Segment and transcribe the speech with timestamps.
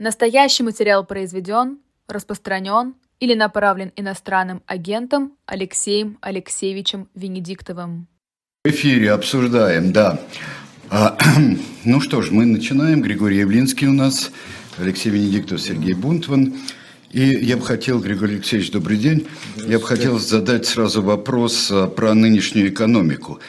[0.00, 8.06] Настоящий материал произведен, распространен или направлен иностранным агентом Алексеем Алексеевичем Венедиктовым.
[8.64, 10.20] В эфире обсуждаем, да.
[10.88, 11.18] А,
[11.84, 13.02] ну что ж, мы начинаем.
[13.02, 14.30] Григорий Явлинский у нас,
[14.78, 16.54] Алексей Венедиктов, Сергей Бунтман.
[17.10, 19.26] И я бы хотел, Григорий Алексеевич, добрый день.
[19.66, 23.40] Я бы хотел задать сразу вопрос а, про нынешнюю экономику.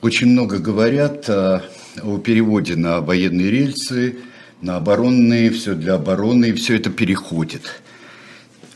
[0.00, 1.64] Очень много говорят о,
[2.02, 4.16] о переводе на военные рельсы,
[4.60, 7.62] на оборонные, все для обороны, и все это переходит.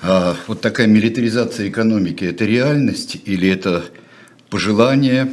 [0.01, 3.85] А вот такая милитаризация экономики– это реальность или это
[4.51, 5.33] пожелание?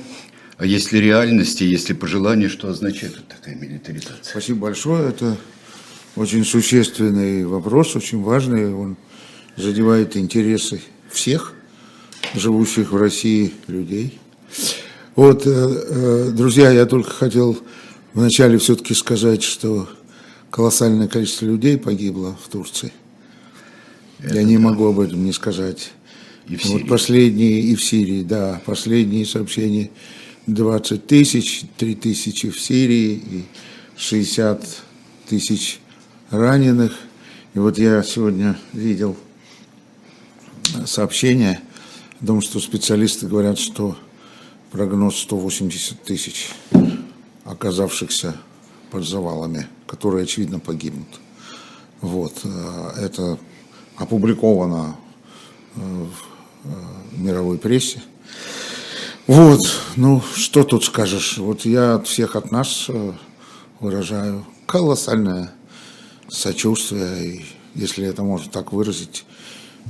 [0.58, 4.18] А если реальность и если пожелание, что означает вот такая милитаризация?
[4.22, 5.10] Спасибо большое.
[5.10, 5.38] Это
[6.16, 8.74] очень существенный вопрос, очень важный.
[8.74, 8.98] Он
[9.56, 11.54] задевает интересы всех
[12.36, 14.20] живущих в России людей.
[15.16, 17.58] Вот, э, э, друзья, я только хотел
[18.14, 19.90] вначале все-таки сказать, что
[20.52, 22.92] колоссальное количество людей погибло в Турции.
[24.20, 24.64] Это Я не да.
[24.64, 25.92] могу об этом не сказать.
[26.48, 26.82] И в Сирии.
[26.82, 29.92] Вот последние, и в Сирии, да, последние сообщения
[30.48, 33.46] 20 тысяч, 3 тысячи в Сирии и
[33.98, 34.64] 60
[35.28, 35.80] тысяч
[36.32, 36.94] раненых.
[37.54, 39.16] И вот я сегодня видел
[40.86, 41.62] сообщение
[42.22, 43.98] о том, что специалисты говорят, что
[44.72, 46.50] прогноз 180 тысяч
[47.46, 48.36] оказавшихся
[48.92, 51.20] под завалами, которые, очевидно, погибнут.
[52.02, 52.34] Вот.
[52.44, 53.38] Э, это
[53.98, 54.96] опубликовано
[55.76, 56.70] э, в э,
[57.18, 58.02] мировой прессе.
[59.28, 59.62] Вот,
[59.96, 61.38] ну, что тут скажешь?
[61.38, 62.90] Вот я от всех от нас
[63.80, 65.52] выражаю колоссальное
[66.28, 67.46] сочувствие, и,
[67.76, 69.26] если это можно так выразить,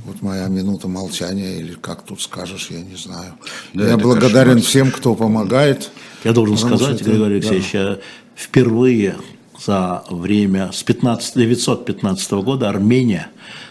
[0.04, 3.34] вот моя минута молчания, или как тут скажешь, я не знаю.
[3.74, 4.68] Да, я благодарен кошмар.
[4.68, 5.90] всем, кто помогает.
[6.24, 7.78] Я должен сказать, это, Григорий Алексеевич, да.
[7.78, 7.98] я
[8.40, 9.16] впервые
[9.64, 13.28] за время с 15, 1915 года Армения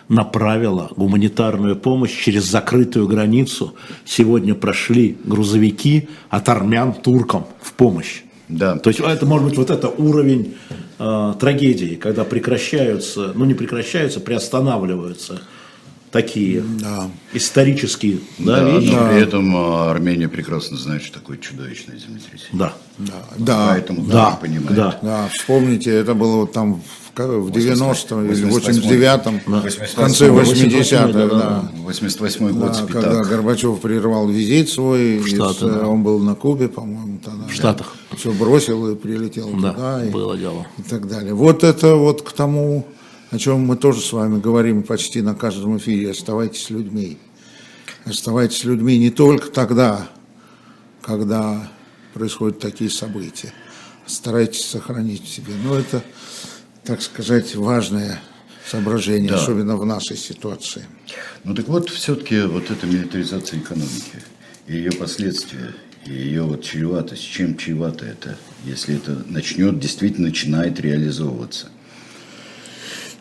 [0.08, 3.74] направила гуманитарную помощь через закрытую границу.
[4.06, 8.22] Сегодня прошли грузовики от армян туркам в помощь.
[8.48, 8.78] Да.
[8.78, 10.56] То есть это может быть вот это уровень
[10.98, 15.42] э, трагедии, когда прекращаются, ну не прекращаются, приостанавливаются
[16.12, 17.10] такие да.
[17.34, 18.92] исторические да, да, вещи.
[18.92, 22.50] Но при этом а, Армения прекрасно знает, что такое чудовищное землетрясение.
[22.54, 22.74] Да.
[22.98, 23.14] Да.
[23.38, 23.68] да.
[23.70, 24.32] Поэтому да.
[24.32, 24.76] понимает.
[24.76, 25.00] Да.
[25.02, 25.30] да.
[25.34, 26.82] Вспомните, это было вот там
[27.16, 31.70] в 90-м или 89-м, в конце 80-х, да.
[31.84, 35.88] 88 год да, Когда Горбачев прервал визит свой, Штаты, из, да.
[35.88, 37.48] он был на Кубе, по-моему, тогда.
[37.48, 37.94] В Штатах.
[38.16, 40.06] Все бросил и прилетел да, туда.
[40.06, 40.66] И, было дело.
[40.78, 41.34] И так далее.
[41.34, 42.86] Вот это вот к тому
[43.32, 47.18] о чем мы тоже с вами говорим почти на каждом эфире, оставайтесь людьми.
[48.06, 50.10] Оставайтесь людьми не только тогда,
[51.02, 51.72] когда
[52.14, 53.54] происходят такие события.
[54.06, 55.54] Старайтесь сохранить в себе.
[55.64, 56.02] Но это,
[56.84, 58.20] так сказать, важное
[58.66, 59.36] соображение, да.
[59.36, 60.86] особенно в нашей ситуации.
[61.44, 64.24] Ну так вот, все-таки вот эта милитаризация экономики
[64.68, 65.76] и ее последствия,
[66.06, 71.70] и ее вот чреватость, чем чревато это, если это начнет, действительно начинает реализовываться?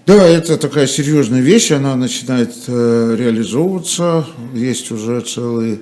[0.09, 4.25] Да, это такая серьезная вещь, она начинает э, реализовываться.
[4.55, 5.81] Есть уже целые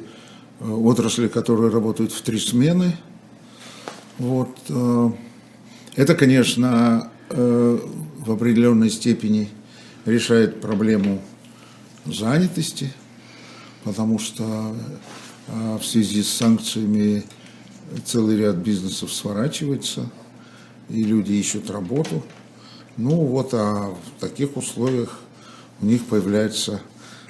[0.59, 2.97] э, отрасли, которые работают в три смены.
[4.19, 4.49] Вот.
[4.69, 5.11] Э,
[5.95, 9.49] это, конечно, в определенной степени
[10.07, 11.23] решает проблему
[12.05, 12.93] занятости,
[13.85, 14.77] потому что
[15.47, 17.23] в связи с санкциями
[18.05, 20.11] целый ряд бизнесов сворачивается,
[20.89, 22.25] и люди ищут работу.
[22.97, 25.21] Ну вот, а в таких условиях
[25.83, 26.81] у них появляются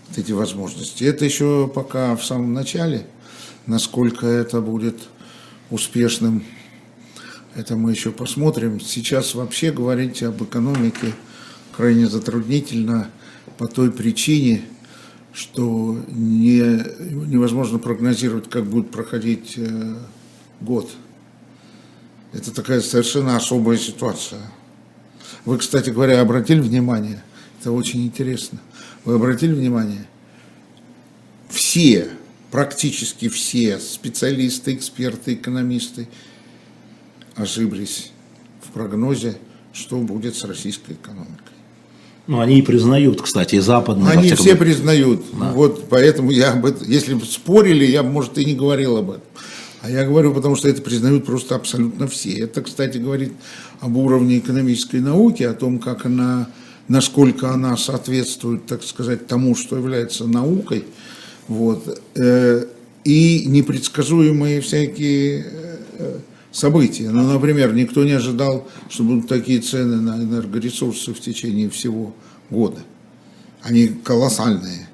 [0.08, 1.02] вот эти возможности.
[1.02, 3.06] Это еще пока в самом начале,
[3.66, 4.96] насколько это будет
[5.70, 6.44] успешным,
[7.56, 8.80] это мы еще посмотрим.
[8.80, 11.12] Сейчас вообще говорить об экономике
[11.76, 13.10] крайне затруднительно
[13.58, 14.62] по той причине,
[15.32, 16.60] что не,
[17.26, 19.96] невозможно прогнозировать, как будет проходить э,
[20.60, 20.90] год.
[22.32, 24.40] Это такая совершенно особая ситуация.
[25.46, 27.22] Вы, кстати говоря, обратили внимание,
[27.60, 28.58] это очень интересно,
[29.04, 30.06] вы обратили внимание,
[31.48, 32.08] все,
[32.50, 36.08] практически все специалисты, эксперты, экономисты
[37.36, 38.10] ошиблись
[38.60, 39.38] в прогнозе,
[39.72, 41.54] что будет с российской экономикой.
[42.26, 44.10] Ну, они и признают, кстати, и западные.
[44.10, 45.22] Они все признают.
[45.38, 45.52] Да.
[45.52, 49.22] Вот поэтому я об этом, если бы спорили, я, может, и не говорил об этом.
[49.86, 52.40] А я говорю, потому что это признают просто абсолютно все.
[52.40, 53.32] Это, кстати, говорит
[53.78, 56.48] об уровне экономической науки, о том, как она,
[56.88, 60.86] насколько она соответствует, так сказать, тому, что является наукой.
[61.46, 62.02] Вот.
[62.16, 62.64] Э,
[63.04, 65.46] и непредсказуемые всякие
[65.98, 66.18] э,
[66.50, 67.10] события.
[67.10, 72.12] Ну, например, никто не ожидал, что будут такие цены на энергоресурсы в течение всего
[72.50, 72.80] года.
[73.62, 74.88] Они колоссальные.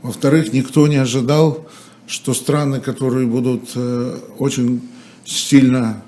[0.00, 1.68] Во-вторых, никто не ожидал,
[2.12, 4.82] что страны, которые будут э, очень
[5.24, 6.02] сильно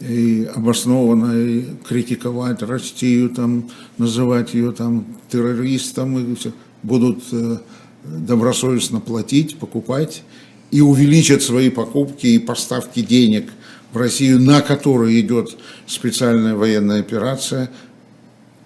[0.00, 7.56] и обоснованно и критиковать Россию, там, называть ее там, террористом, и все, будут э,
[8.04, 10.24] добросовестно платить, покупать
[10.70, 13.48] и увеличат свои покупки и поставки денег
[13.94, 15.56] в Россию, на которую идет
[15.86, 17.70] специальная военная операция,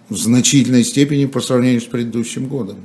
[0.08, 2.78] в значительной степени по сравнению с предыдущим годом.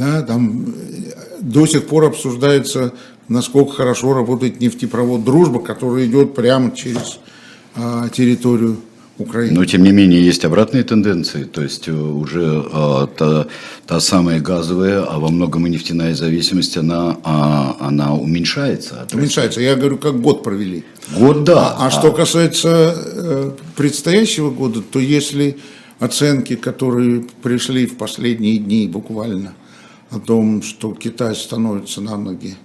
[0.00, 2.94] Да, там э, до сих пор обсуждается,
[3.28, 7.20] насколько хорошо работает нефтепровод «Дружба», который идет прямо через
[7.76, 8.78] а, территорию
[9.18, 9.52] Украины.
[9.52, 11.44] Но, тем не менее, есть обратные тенденции.
[11.44, 13.46] То есть э, уже а, та,
[13.86, 19.06] та самая газовая, а во многом и нефтяная зависимость, она, а, она уменьшается.
[19.12, 19.60] Уменьшается.
[19.60, 20.82] Я говорю, как год провели.
[21.18, 21.74] Год, да.
[21.78, 25.58] А, а что касается э, предстоящего года, то если
[25.98, 29.52] оценки, которые пришли в последние дни буквально,
[30.10, 32.56] о том, что Китай становится на ноги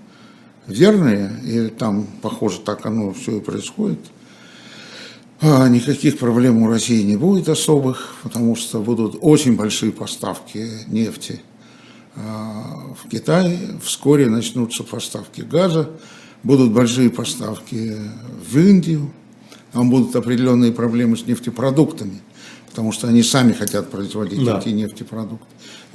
[0.68, 4.00] верные, и там, похоже, так оно все и происходит–
[5.42, 11.42] а, никаких проблем у России не будет особых, потому что будут очень большие поставки нефти
[12.15, 13.59] а, в Китай.
[13.83, 15.89] Вскоре начнутся поставки газа,
[16.42, 17.97] будут большие поставки
[18.50, 19.12] в Индию.
[19.74, 22.21] Там будут определенные проблемы с нефтепродуктами,
[22.69, 24.59] потому что они сами хотят производить да.
[24.59, 25.45] эти нефтепродукты.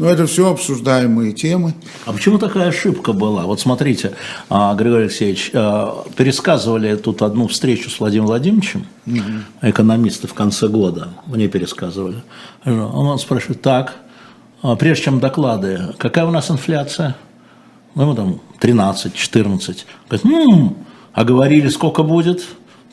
[0.00, 1.74] Но это все обсуждаемые темы.
[2.06, 3.42] А почему такая ошибка была?
[3.42, 4.12] Вот смотрите,
[4.48, 9.20] а, Григорий Алексеевич, а, пересказывали тут одну встречу с Владимиром Владимировичем, угу.
[9.60, 12.22] экономисты в конце года, мне пересказывали.
[12.64, 13.96] Он спрашивает, так,
[14.62, 17.14] а, прежде чем доклады, какая у нас инфляция?
[17.94, 19.86] Ну, там 13, 14.
[20.08, 20.76] Говорит, м-м,
[21.12, 22.42] а говорили, сколько будет?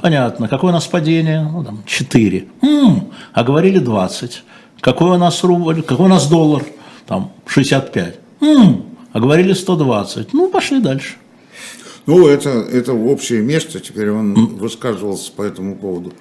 [0.02, 0.50] Понятно.
[0.50, 1.50] Какое у нас падение?
[1.50, 2.50] Ну, там, 4.
[2.62, 4.44] М-м, а говорили 20.
[4.82, 5.82] Какой у нас рубль?
[5.84, 6.64] Какой у нас доллар?
[7.08, 8.16] Там 65.
[8.42, 8.84] М-м,
[9.14, 10.34] а говорили 120.
[10.34, 11.16] Ну, пошли дальше.
[12.06, 14.60] Ну, это, это общее место, теперь он mm.
[14.60, 16.14] высказывался по этому поводу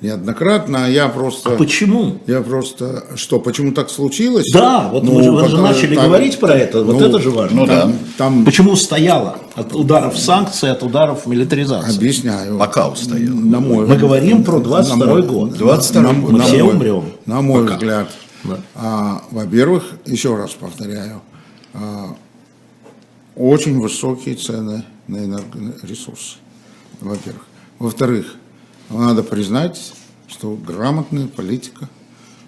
[0.00, 1.54] неоднократно, а я просто...
[1.54, 2.18] А почему?
[2.26, 3.04] Я просто...
[3.16, 4.46] Что, почему так случилось?
[4.52, 7.18] Да, вот ну, мы же, вы же начали там, говорить про это, ну, вот это
[7.20, 7.60] же важно.
[7.60, 7.98] Ну, там, да.
[8.16, 11.96] там, почему устояла от ударов санкций, от ударов милитаризации?
[11.96, 12.58] Объясняю.
[12.58, 13.34] Пока устояла.
[13.34, 15.52] На мой, мы говорим про 22 год.
[15.58, 16.32] 22 год.
[16.32, 17.04] Мы все умрем.
[17.26, 17.74] На мой Пока.
[17.74, 18.08] взгляд,
[18.44, 18.60] да.
[18.74, 21.22] А, во-первых, еще раз повторяю,
[21.72, 22.16] а,
[23.36, 26.36] очень высокие цены на энергоресурсы.
[27.00, 27.46] Во-первых.
[27.78, 28.36] Во-вторых,
[28.90, 29.92] надо признать,
[30.28, 31.88] что грамотная политика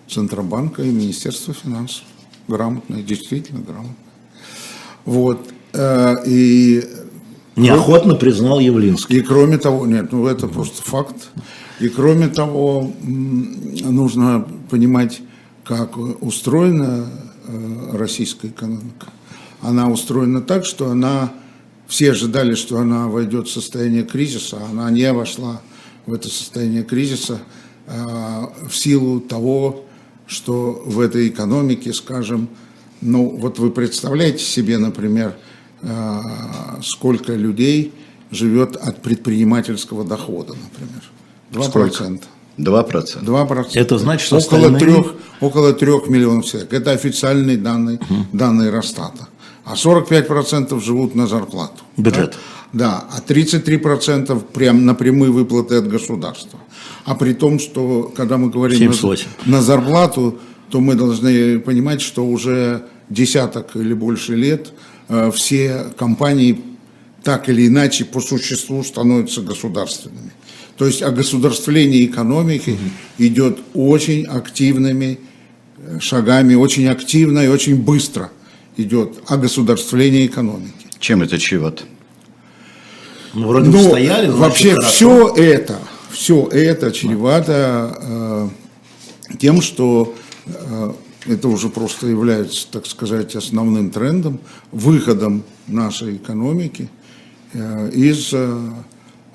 [0.08, 2.04] Центробанка и Министерства финансов.
[2.48, 3.96] Грамотная, действительно грамотная.
[5.04, 5.48] Вот.
[5.72, 6.84] Э, и
[7.56, 9.18] Неохотно признал Явлинский.
[9.18, 11.30] И кроме того, нет, ну это просто факт.
[11.80, 15.20] И кроме того, нужно понимать,
[15.64, 17.08] как устроена
[17.46, 19.06] э, российская экономика.
[19.60, 21.32] Она устроена так, что она,
[21.86, 25.60] все ожидали, что она войдет в состояние кризиса, а она не вошла
[26.06, 27.38] в это состояние кризиса
[27.86, 29.84] э, в силу того,
[30.26, 32.48] что в этой экономике, скажем,
[33.00, 35.36] ну вот вы представляете себе, например,
[35.82, 36.20] э,
[36.82, 37.92] сколько людей
[38.30, 41.02] живет от предпринимательского дохода, например.
[41.52, 41.68] 2%.
[41.68, 42.26] Сколько?
[42.58, 43.24] 2%.
[43.24, 43.66] 2%.
[43.74, 44.80] Это значит, что около, остальные...
[44.80, 46.72] трех, около 3 миллионов человек.
[46.72, 48.26] Это официальные данные, угу.
[48.32, 49.28] данные Росстата.
[49.64, 51.82] А 45% живут на зарплату.
[51.96, 52.36] Бюджет.
[52.72, 56.58] Да, да а 33% прям на прямые выплаты от государства.
[57.04, 59.16] А при том, что когда мы говорим на,
[59.46, 60.38] на зарплату,
[60.70, 64.72] то мы должны понимать, что уже десяток или больше лет
[65.08, 66.62] э, все компании
[67.22, 70.32] так или иначе по существу становятся государственными.
[70.76, 72.78] То есть огосударствление экономики
[73.18, 75.18] идет очень активными
[75.78, 78.30] э, шагами, очень активно и очень быстро
[78.76, 80.72] идет огосударствление экономики.
[80.98, 81.84] Чем это чревато?
[83.34, 84.88] Ну, вроде ну, стояли, вообще хорошо.
[84.90, 85.78] все это,
[86.10, 88.50] все это чревато
[89.30, 90.14] э, тем, что
[90.46, 90.92] э,
[91.26, 96.90] это уже просто является, так сказать, основным трендом, выходом нашей экономики
[97.52, 98.70] э, из э,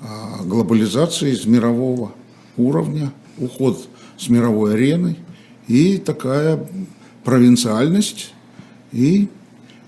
[0.00, 2.12] а, глобализация из мирового
[2.56, 5.16] уровня, уход с мировой арены
[5.66, 6.60] и такая
[7.24, 8.32] провинциальность
[8.92, 9.28] и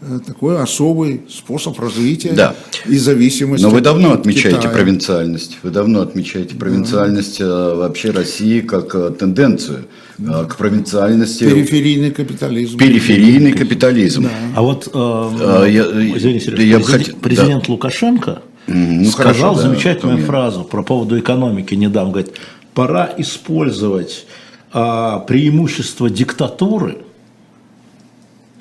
[0.00, 2.55] э, такой особый способ развития да.
[2.87, 3.62] и зависимости.
[3.62, 4.73] Но вы давно отмечаете Китая.
[4.73, 5.59] провинциальность.
[5.62, 7.75] Вы давно отмечаете провинциальность да.
[7.75, 9.87] вообще России как э, тенденцию
[10.19, 10.45] да.
[10.45, 11.45] к провинциальности.
[11.45, 12.79] Периферийный капитализм.
[12.79, 14.25] Периферийный капитализм.
[14.25, 14.31] Да.
[14.57, 15.85] А вот, э, я,
[16.17, 17.73] извините, Сереж, я президент, хотел, президент да.
[17.73, 22.12] Лукашенко ну, сказал хорошо, замечательную да, фразу про поводу экономики недавно.
[22.12, 22.35] Говорит,
[22.75, 24.27] пора использовать
[24.73, 26.99] а, преимущество диктатуры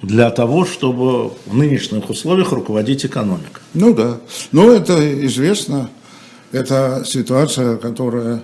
[0.02, 3.62] для того, чтобы в нынешних условиях руководить экономикой.
[3.74, 4.18] Ну да.
[4.52, 5.90] Ну это известно.
[6.52, 8.42] Это ситуация, которая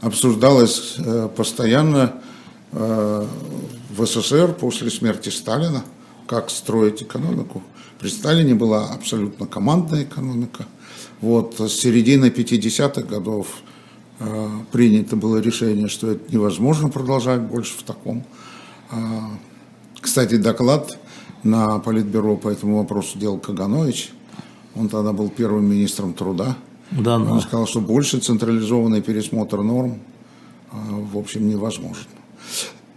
[0.00, 2.14] обсуждалась э, постоянно
[2.72, 3.26] э,
[3.96, 5.84] в СССР после смерти Сталина,
[6.26, 7.62] как строить экономику.
[8.00, 10.66] При Сталине была абсолютно командная экономика.
[11.20, 13.48] Вот с середины 50-х годов
[14.20, 18.24] э, принято было решение, что это невозможно продолжать больше в таком.
[18.90, 18.96] Э,
[20.00, 20.98] кстати, доклад
[21.42, 24.10] на Политбюро по этому вопросу делал Каганович.
[24.74, 26.56] Он тогда был первым министром труда.
[26.90, 30.00] Да, Он сказал, что больше централизованный пересмотр норм,
[30.72, 30.76] э,
[31.12, 32.06] в общем, невозможен.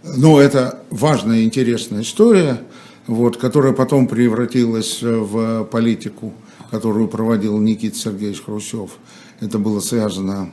[0.04, 2.62] Но это важная и интересная история,
[3.06, 6.32] вот, которая потом превратилась в политику,
[6.70, 8.90] которую проводил Никита Сергеевич Хрущев.
[9.40, 10.52] Это было связано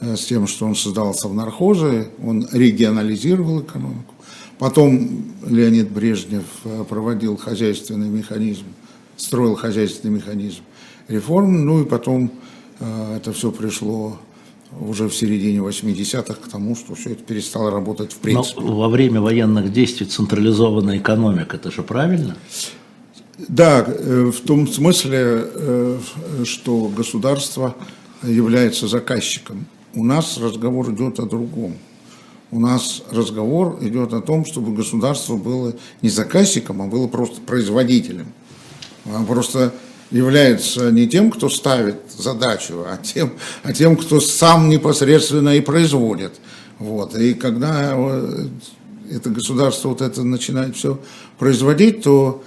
[0.00, 4.14] э, с тем, что он создал совнархозы, он регионализировал экономику.
[4.58, 8.66] Потом Леонид Брежнев э, проводил хозяйственный механизм,
[9.16, 10.62] строил хозяйственный механизм
[11.08, 12.30] реформ, ну и потом
[12.80, 14.18] э, это все пришло
[14.80, 18.60] уже в середине 80-х к тому, что все это перестало работать в принципе.
[18.60, 22.36] Но во время военных действий централизованная экономика, это же правильно?
[23.48, 25.98] Да, э, в том смысле, э,
[26.44, 27.74] что государство
[28.22, 29.66] является заказчиком.
[29.94, 31.76] У нас разговор идет о другом.
[32.50, 38.26] У нас разговор идет о том, чтобы государство было не заказчиком, а было просто производителем.
[39.06, 39.72] А просто
[40.10, 43.32] является не тем, кто ставит задачу, а тем,
[43.62, 46.32] а тем кто сам непосредственно и производит.
[46.78, 47.16] Вот.
[47.16, 48.46] И когда э,
[49.10, 51.00] это государство вот это начинает все
[51.38, 52.42] производить, то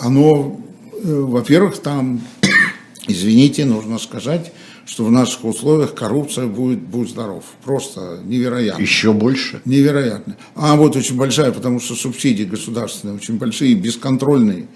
[0.00, 0.60] оно,
[1.02, 2.20] э, во-первых, там,
[3.06, 4.52] извините, нужно сказать,
[4.86, 7.44] что в наших условиях коррупция будет, будет здоров.
[7.64, 8.82] Просто невероятно.
[8.82, 9.60] Еще больше?
[9.64, 10.36] Невероятно.
[10.54, 14.66] А вот очень большая, потому что субсидии государственные очень большие, бесконтрольные.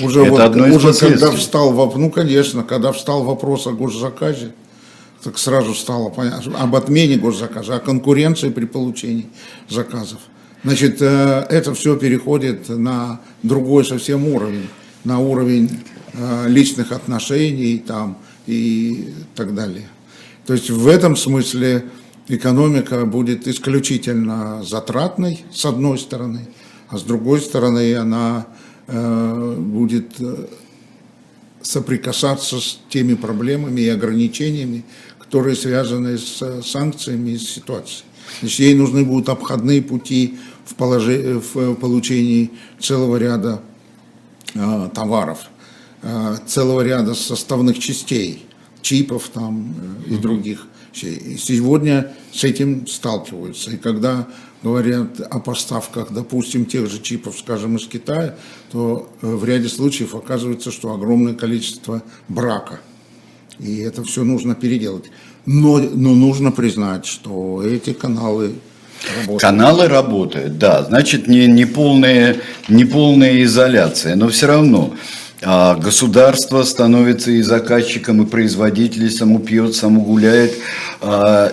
[0.00, 3.72] Уже Это вот, одно из уже когда встал вопрос, ну конечно, когда встал вопрос о
[3.72, 4.52] госзаказе,
[5.22, 9.26] так сразу стало понятно, об отмене госзаказа, о конкуренции при получении
[9.68, 10.18] заказов.
[10.64, 14.68] Значит, э, это все переходит на другой совсем уровень,
[15.04, 15.70] на уровень
[16.14, 19.88] э, личных отношений там, и так далее.
[20.46, 21.84] То есть в этом смысле
[22.28, 26.48] экономика будет исключительно затратной, с одной стороны,
[26.88, 28.46] а с другой стороны она
[28.86, 30.12] Э, будет
[31.62, 34.84] соприкасаться с теми проблемами и ограничениями,
[35.18, 38.04] которые связаны с санкциями и с ситуацией.
[38.40, 43.60] Значит, ей нужны будут обходные пути в, положи, в получении целого ряда
[44.54, 45.50] э, товаров,
[46.02, 48.46] э, целого ряда составных частей,
[48.82, 49.74] чипов там
[50.06, 50.66] э, и других.
[51.02, 53.72] И сегодня с этим сталкиваются.
[53.72, 54.28] И когда
[54.62, 58.36] говорят о поставках, допустим, тех же чипов, скажем, из Китая,
[58.70, 62.80] то э, в ряде случаев оказывается, что огромное количество брака.
[63.58, 65.04] И это все нужно переделать.
[65.46, 68.54] Но, но нужно признать, что эти каналы
[69.16, 69.40] Работают.
[69.40, 70.82] Каналы работают, да.
[70.82, 72.36] Значит, не, не, полная,
[72.68, 74.94] не полная изоляция, но все равно
[75.42, 80.54] а, государство становится и заказчиком, и производителем, само пьет, само гуляет.
[81.00, 81.52] А,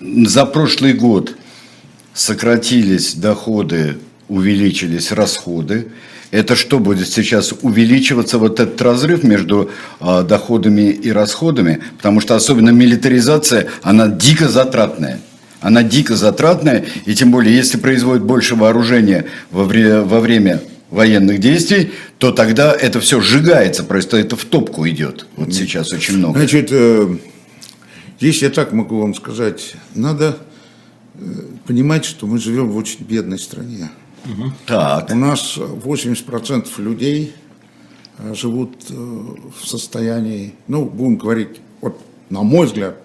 [0.00, 1.34] за прошлый год
[2.14, 5.88] сократились доходы, увеличились расходы.
[6.30, 9.70] Это что будет сейчас увеличиваться вот этот разрыв между
[10.00, 15.20] э, доходами и расходами, потому что особенно милитаризация, она дико затратная.
[15.60, 21.38] Она дико затратная, и тем более, если производят больше вооружения во, вре- во время военных
[21.38, 25.26] действий, то тогда это все сжигается, просто это в топку идет.
[25.36, 26.38] Вот сейчас очень много.
[26.38, 27.16] Значит, э,
[28.18, 30.38] здесь я так могу вам сказать, надо
[31.66, 33.90] понимать, что мы живем в очень бедной стране.
[34.24, 34.52] Угу.
[34.66, 35.10] Так.
[35.10, 37.32] У нас 80% людей
[38.18, 42.96] э, живут э, в состоянии, ну, будем говорить, вот на мой взгляд,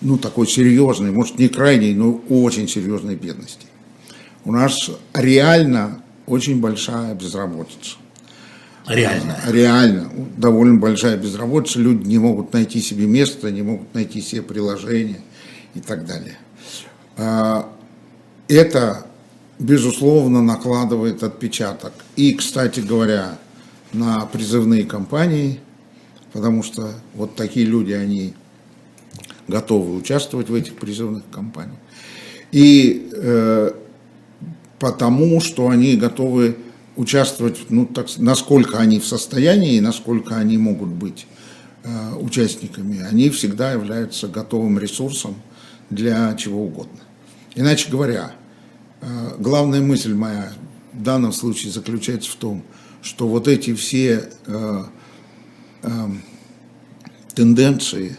[0.00, 3.66] ну, такой серьезной, может, не крайней, но очень серьезной бедности.
[4.44, 7.96] У нас реально очень большая безработица.
[8.86, 9.38] Реально.
[9.46, 10.10] Реально.
[10.36, 11.78] Довольно большая безработица.
[11.78, 15.20] Люди не могут найти себе место, не могут найти себе приложение
[15.74, 16.38] и так далее.
[17.16, 17.70] А,
[18.48, 19.06] это,
[19.58, 21.92] безусловно, накладывает отпечаток.
[22.16, 23.38] И, кстати говоря,
[23.92, 25.60] на призывные кампании,
[26.32, 28.34] потому что вот такие люди, они
[29.50, 31.78] готовы участвовать в этих призывных кампаниях.
[32.52, 33.72] И э,
[34.78, 36.56] потому, что они готовы
[36.96, 41.26] участвовать, ну, так, насколько они в состоянии и насколько они могут быть
[41.84, 45.36] э, участниками, они всегда являются готовым ресурсом
[45.90, 47.00] для чего угодно.
[47.54, 48.32] Иначе говоря,
[49.00, 49.06] э,
[49.38, 50.52] главная мысль моя
[50.92, 52.62] в данном случае заключается в том,
[53.02, 54.82] что вот эти все э,
[55.82, 55.88] э,
[57.34, 58.16] тенденции,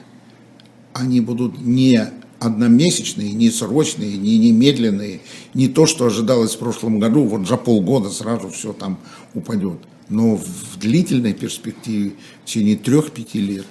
[0.93, 5.21] они будут не одномесячные, не срочные, не немедленные,
[5.53, 8.98] не то, что ожидалось в прошлом году, вот за полгода сразу все там
[9.33, 9.77] упадет.
[10.10, 13.67] Но в длительной перспективе, в течение трех-пяти лет,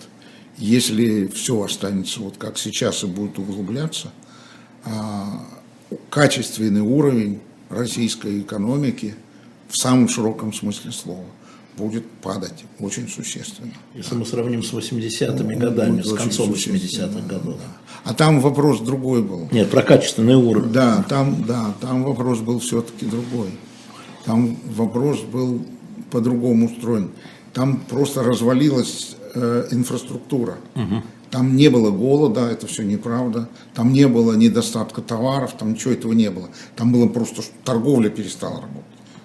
[0.56, 4.12] если все останется вот как сейчас и будет углубляться,
[4.84, 5.44] а,
[6.08, 9.14] качественный уровень российской экономики
[9.68, 11.26] в самом широком смысле слова
[11.76, 13.72] будет падать очень существенно.
[13.94, 17.56] Если мы сравним с 80-ми годами, с концом 80-х годов.
[17.56, 17.90] Да.
[18.04, 19.48] А там вопрос другой был.
[19.52, 20.72] Нет, про качественный уровень.
[20.72, 23.50] Да, там, да, там вопрос был все-таки другой.
[24.24, 25.64] Там вопрос был
[26.10, 27.10] по-другому устроен.
[27.52, 30.56] Там просто развалилась э, инфраструктура.
[30.74, 31.02] Угу.
[31.30, 33.48] Там не было голода, это все неправда.
[33.74, 36.48] Там не было недостатка товаров, там ничего этого не было.
[36.76, 38.84] Там было просто, что торговля перестала работать.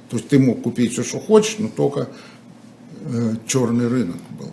[0.09, 2.09] То есть ты мог купить все, что хочешь, но только
[3.05, 4.51] э, черный рынок был.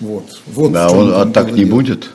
[0.00, 0.24] Вот.
[0.46, 1.76] вот да, он, а так не дело.
[1.76, 2.10] будет?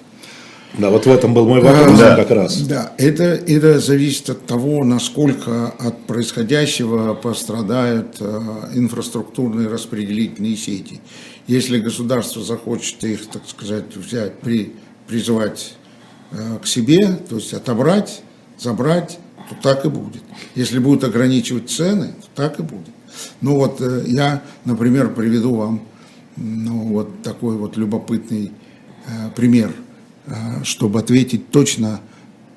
[0.77, 2.15] Да, вот в этом был мой вопрос да.
[2.15, 2.57] как раз.
[2.61, 8.41] Да, это, это зависит от того, насколько от происходящего пострадают э,
[8.73, 10.99] инфраструктурные распределительные сети.
[11.45, 14.73] Если государство захочет их, так сказать, взять, при,
[15.07, 15.75] призывать
[16.31, 18.21] э, к себе, то есть отобрать,
[18.57, 20.23] забрать, то так и будет.
[20.55, 22.89] Если будут ограничивать цены, то так и будет.
[23.41, 25.81] Ну вот э, я, например, приведу вам
[26.35, 28.51] ну, вот такой вот любопытный
[29.07, 29.71] э, пример–
[30.25, 31.99] Э, чтобы ответить точно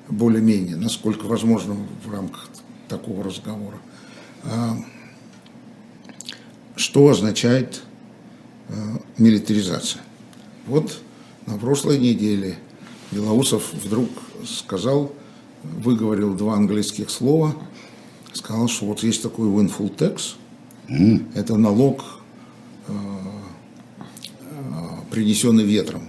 [0.07, 2.47] более-менее, насколько возможно в рамках
[2.87, 3.77] такого разговора.
[4.43, 4.71] Э,
[6.77, 7.83] что означает
[8.69, 8.73] э,
[9.17, 10.01] милитаризация?
[10.65, 10.99] Вот
[11.45, 12.57] на прошлой неделе
[13.11, 14.09] Белоусов вдруг
[14.45, 15.11] сказал,
[15.63, 17.53] выговорил два английских слова,
[18.31, 20.35] сказал, что вот есть такой windfall tax,
[20.89, 21.31] mm.
[21.35, 22.03] это налог,
[25.11, 26.03] принесенный ветром.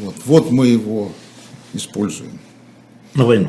[0.00, 1.10] Вот, вот мы его
[1.72, 2.38] используем.
[3.14, 3.48] На войну?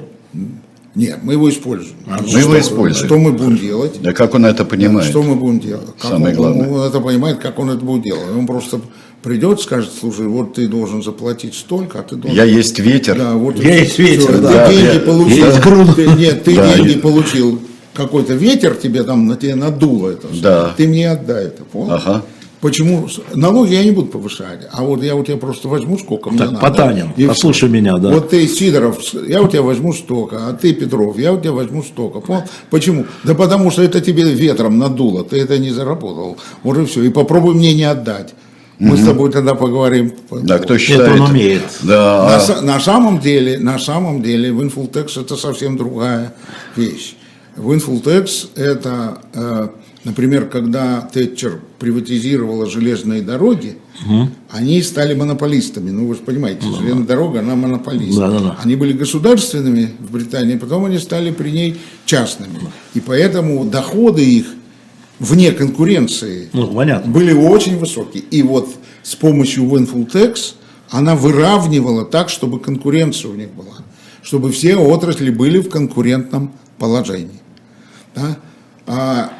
[0.95, 1.97] Нет, мы его используем.
[2.07, 3.05] А, мы что, его используем.
[3.05, 4.01] Что мы будем делать?
[4.01, 5.09] Да как он это понимает?
[5.09, 5.95] Что мы будем делать?
[5.99, 6.67] Как Самое он, главное.
[6.67, 8.29] Он это понимает, как он это будет делать.
[8.35, 8.81] Он просто
[9.21, 12.35] придет, скажет, слушай, вот ты должен заплатить столько, а ты должен...
[12.35, 13.17] Я есть ветер.
[13.17, 14.67] Да, вот я есть ветер, все, да.
[14.67, 15.45] Ты деньги я, получил.
[15.45, 15.95] Есть грунт.
[15.95, 16.99] Ты, нет, ты да, деньги я...
[16.99, 17.61] получил.
[17.99, 20.41] Какой-то ветер тебе там на тебе надуло это все.
[20.41, 20.73] Да.
[20.77, 21.95] Ты мне отдай это, понял?
[21.95, 22.23] Ага.
[22.61, 23.09] Почему?
[23.35, 26.51] Налоги я не буду повышать, а вот я у тебя просто возьму сколько мне так,
[26.51, 26.65] надо.
[26.65, 28.09] Потанин, и послушай меня, да.
[28.09, 31.83] Вот ты, Сидоров, я у тебя возьму столько, а ты, Петров, я у тебя возьму
[31.83, 32.21] столько.
[32.21, 32.43] Понял?
[32.69, 33.05] Почему?
[33.25, 36.37] Да потому что это тебе ветром надуло, ты это не заработал.
[36.63, 37.03] И все.
[37.03, 38.33] И попробуй мне не отдать.
[38.77, 39.01] Мы угу.
[39.01, 40.13] с тобой тогда поговорим.
[40.31, 41.01] Да, кто считает?
[41.01, 41.63] Это он умеет.
[41.83, 42.41] Да.
[42.47, 46.33] На, на самом деле, на самом деле, Windfall Tax это совсем другая
[46.77, 47.15] вещь.
[47.59, 49.69] Windfall Tax это э,
[50.05, 54.29] Например, когда Тэтчер приватизировала железные дороги, угу.
[54.49, 55.91] они стали монополистами.
[55.91, 57.15] Ну, вы же понимаете, да, железная да.
[57.15, 58.17] дорога, она монополист.
[58.17, 58.57] Да, да, да.
[58.63, 62.59] Они были государственными в Британии, потом они стали при ней частными.
[62.93, 64.45] И поэтому доходы их
[65.19, 67.11] вне конкуренции ну, понятно.
[67.11, 68.23] были очень высокие.
[68.31, 68.69] И вот
[69.03, 70.53] с помощью Windfall Tax
[70.91, 73.83] она выравнивала так, чтобы конкуренция у них была.
[74.21, 77.38] Чтобы все отрасли были в конкурентном положении.
[78.15, 78.37] Да?
[78.87, 79.31] А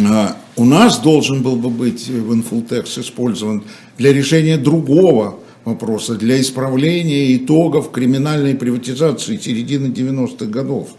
[0.00, 3.64] а, у нас должен был бы быть WinFullText использован
[3.98, 10.90] для решения другого вопроса, для исправления итогов криминальной приватизации середины 90-х годов.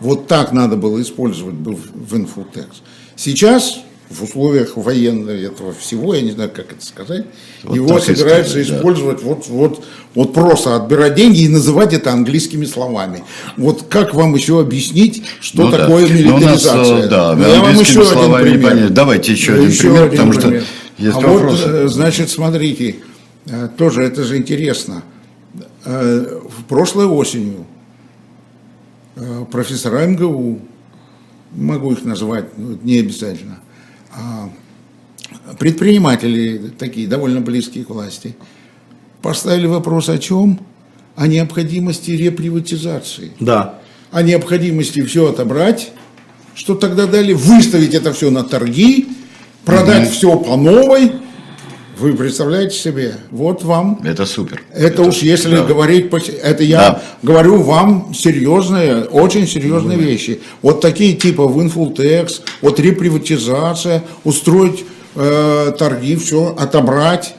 [0.00, 2.82] Вот так надо было использовать был WinFullText.
[3.16, 7.26] Сейчас в условиях военного этого всего, я не знаю, как это сказать,
[7.64, 9.26] вот его собираются сказать, использовать да.
[9.26, 13.24] вот, вот, вот просто отбирать деньги и называть это английскими словами.
[13.56, 16.14] Вот как вам еще объяснить, что ну, такое да.
[16.14, 16.96] милитаризация?
[17.00, 18.70] Нас, да, я вам еще один пример.
[18.70, 18.94] Понять.
[18.94, 20.62] Давайте еще один еще пример, один потому пример.
[20.62, 21.62] что есть а вопросы.
[21.64, 22.96] вот, э, значит, смотрите,
[23.46, 25.02] э, тоже это же интересно.
[25.84, 27.66] Э, в прошлой осенью
[29.50, 30.60] профессора МГУ,
[31.52, 33.60] могу их назвать, не обязательно,
[35.58, 38.36] предприниматели, такие довольно близкие к власти,
[39.22, 40.60] поставили вопрос о чем?
[41.16, 43.32] О необходимости реприватизации.
[43.40, 43.80] Да.
[44.10, 45.92] О необходимости все отобрать,
[46.54, 49.08] что тогда дали выставить это все на торги,
[49.64, 50.12] продать угу.
[50.12, 51.12] все по новой,
[51.98, 54.00] вы представляете себе, вот вам.
[54.04, 54.62] Это супер.
[54.72, 55.64] Это, это уж если да.
[55.64, 56.10] говорить,
[56.42, 57.02] это я да.
[57.22, 60.04] говорю вам серьезные, очень серьезные да.
[60.04, 60.40] вещи.
[60.60, 67.34] Вот такие типа tax, вот реприватизация, устроить э, торги, все, отобрать.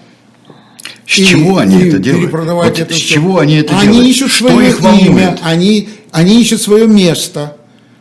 [1.05, 2.31] С чего они и это делают?
[2.31, 3.13] Вот это с всё.
[3.15, 4.07] чего они это они делают?
[4.07, 5.07] Ищут Что свое их волнует?
[5.07, 7.56] имя, они, они ищут свое место.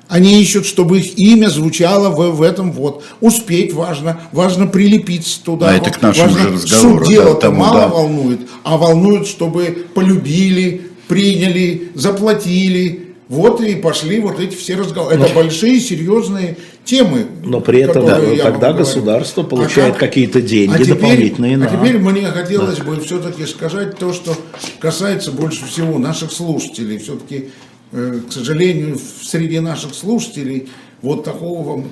[0.08, 3.02] Они ищут, чтобы их имя звучало в, в этом вот.
[3.20, 5.70] Успеть важно, важно прилепиться туда.
[5.70, 7.88] А это к нашему важно, же разговору, Суть дела-то да, тому, мало да.
[7.88, 13.02] волнует, а волнует, чтобы полюбили, приняли, заплатили.
[13.28, 15.16] Вот и пошли вот эти все разговоры.
[15.16, 17.26] Это большие, серьезные темы.
[17.44, 18.78] Но при этом я тогда вам говорю.
[18.78, 23.00] государство А получает как- какие-то деньги а теперь- дополнительные А на- теперь мне хотелось бы
[23.00, 24.36] все-таки сказать то, что
[24.78, 26.98] касается больше всего наших слушателей.
[26.98, 27.48] Все-таки,
[27.92, 30.68] к сожалению, в- среди наших слушателей
[31.03, 31.85] вот такого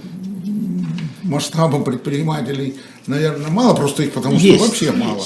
[1.23, 2.75] масштаба предпринимателей,
[3.07, 4.67] наверное, мало, просто их потому что Есть.
[4.67, 5.23] вообще мало.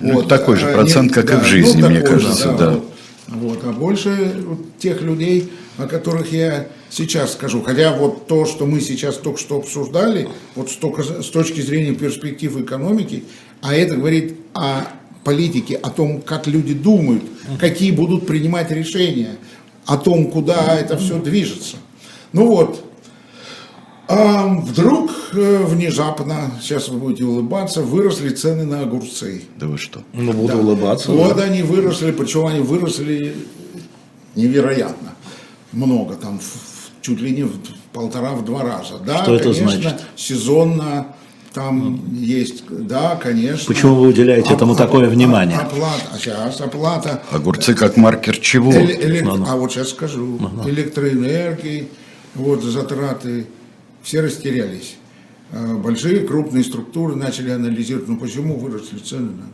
[0.00, 2.70] Ну, такой же а, процент, как и в жизни, мне такой же, кажется, да.
[2.70, 2.88] Вот.
[3.28, 7.62] Вот, а больше вот тех людей, о которых я сейчас скажу.
[7.62, 12.54] Хотя вот то, что мы сейчас только что обсуждали, вот столько, с точки зрения перспектив
[12.60, 13.24] экономики,
[13.62, 14.86] а это говорит о
[15.24, 17.22] политике, о том, как люди думают,
[17.58, 19.36] какие будут принимать решения,
[19.86, 21.76] о том, куда это все движется.
[22.32, 22.84] Ну вот,
[24.08, 29.44] а вдруг э, внезапно, сейчас вы будете улыбаться, выросли цены на огурцы.
[29.56, 30.02] Да вы что?
[30.12, 30.58] Ну, буду Да.
[30.58, 31.10] улыбаться.
[31.12, 31.44] Вот да.
[31.44, 33.34] они выросли, причем они выросли
[34.34, 35.12] невероятно
[35.72, 37.52] много, там в- чуть ли не в
[37.92, 38.98] полтора, в два раза.
[39.04, 40.02] Да, Что это конечно, значит?
[40.16, 41.06] сезонно
[41.52, 43.66] там есть, да, конечно.
[43.72, 45.58] Почему вы уделяете этому такое внимание?
[45.58, 47.22] Оплата, а сейчас оплата.
[47.30, 48.72] Огурцы как маркер чего?
[48.72, 49.46] Эле- элек- Ну, ну.
[49.48, 50.38] А вот сейчас скажу.
[50.66, 51.88] Электроэнергии,
[52.34, 53.46] вот затраты,
[54.02, 54.96] все растерялись.
[55.52, 59.44] А, Большие крупные структуры начали анализировать, ну почему выросли цены на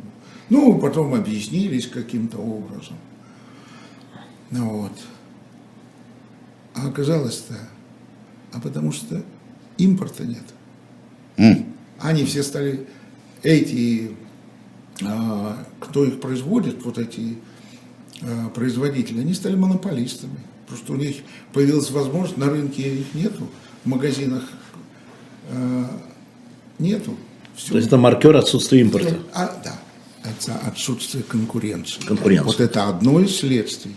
[0.51, 2.97] Ну, потом объяснились каким-то образом.
[4.51, 4.93] Ну вот.
[6.75, 7.55] А оказалось-то,
[8.53, 9.23] а потому что
[9.79, 10.45] импорта нет.
[11.37, 11.67] М.
[11.99, 12.87] Они все стали,
[13.43, 14.13] эти,
[15.05, 17.39] а, кто их производит, вот эти
[18.23, 20.39] а, производители, они стали монополистами.
[20.69, 21.17] Просто у них
[21.53, 23.49] появилась возможность, на рынке их нету,
[23.85, 24.45] в магазинах
[25.51, 25.91] а,
[26.79, 27.17] нету.
[27.57, 27.73] Всё.
[27.73, 29.19] То есть это маркер отсутствия импорта.
[29.35, 29.81] А, да,
[30.23, 32.01] это отсутствие конкуренции.
[32.03, 32.45] Конкуренции.
[32.45, 33.97] Вот это одно из следствий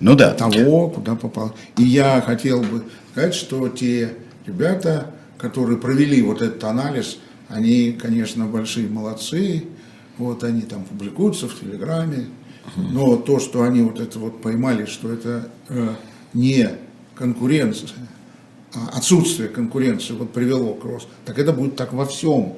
[0.00, 0.34] Ну да.
[0.34, 1.54] того, куда попал.
[1.78, 4.12] И я хотел бы сказать, что те
[4.46, 7.18] ребята, которые провели вот этот анализ,
[7.48, 9.64] они, конечно, большие молодцы.
[10.18, 12.26] Вот они там публикуются в Телеграме.
[12.76, 15.94] Но то, что они вот это вот поймали, что это э,
[16.32, 16.68] не
[17.14, 17.90] конкуренция,
[18.74, 22.54] а отсутствие конкуренции вот привело к росту, так это будет так во всем.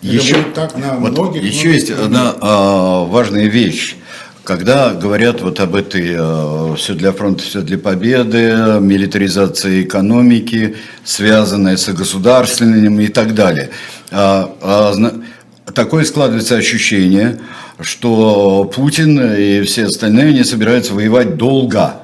[0.00, 1.42] Это Еще, будет так на вот многих.
[1.42, 3.96] еще многих есть одна а, важная вещь.
[4.44, 11.88] Когда говорят вот об этой все для фронта, все для победы, милитаризации экономики, связанной с
[11.88, 13.70] государственным и так далее,
[14.10, 17.40] а, а, такое складывается ощущение,
[17.80, 22.02] что Путин и все остальные не собираются воевать долго.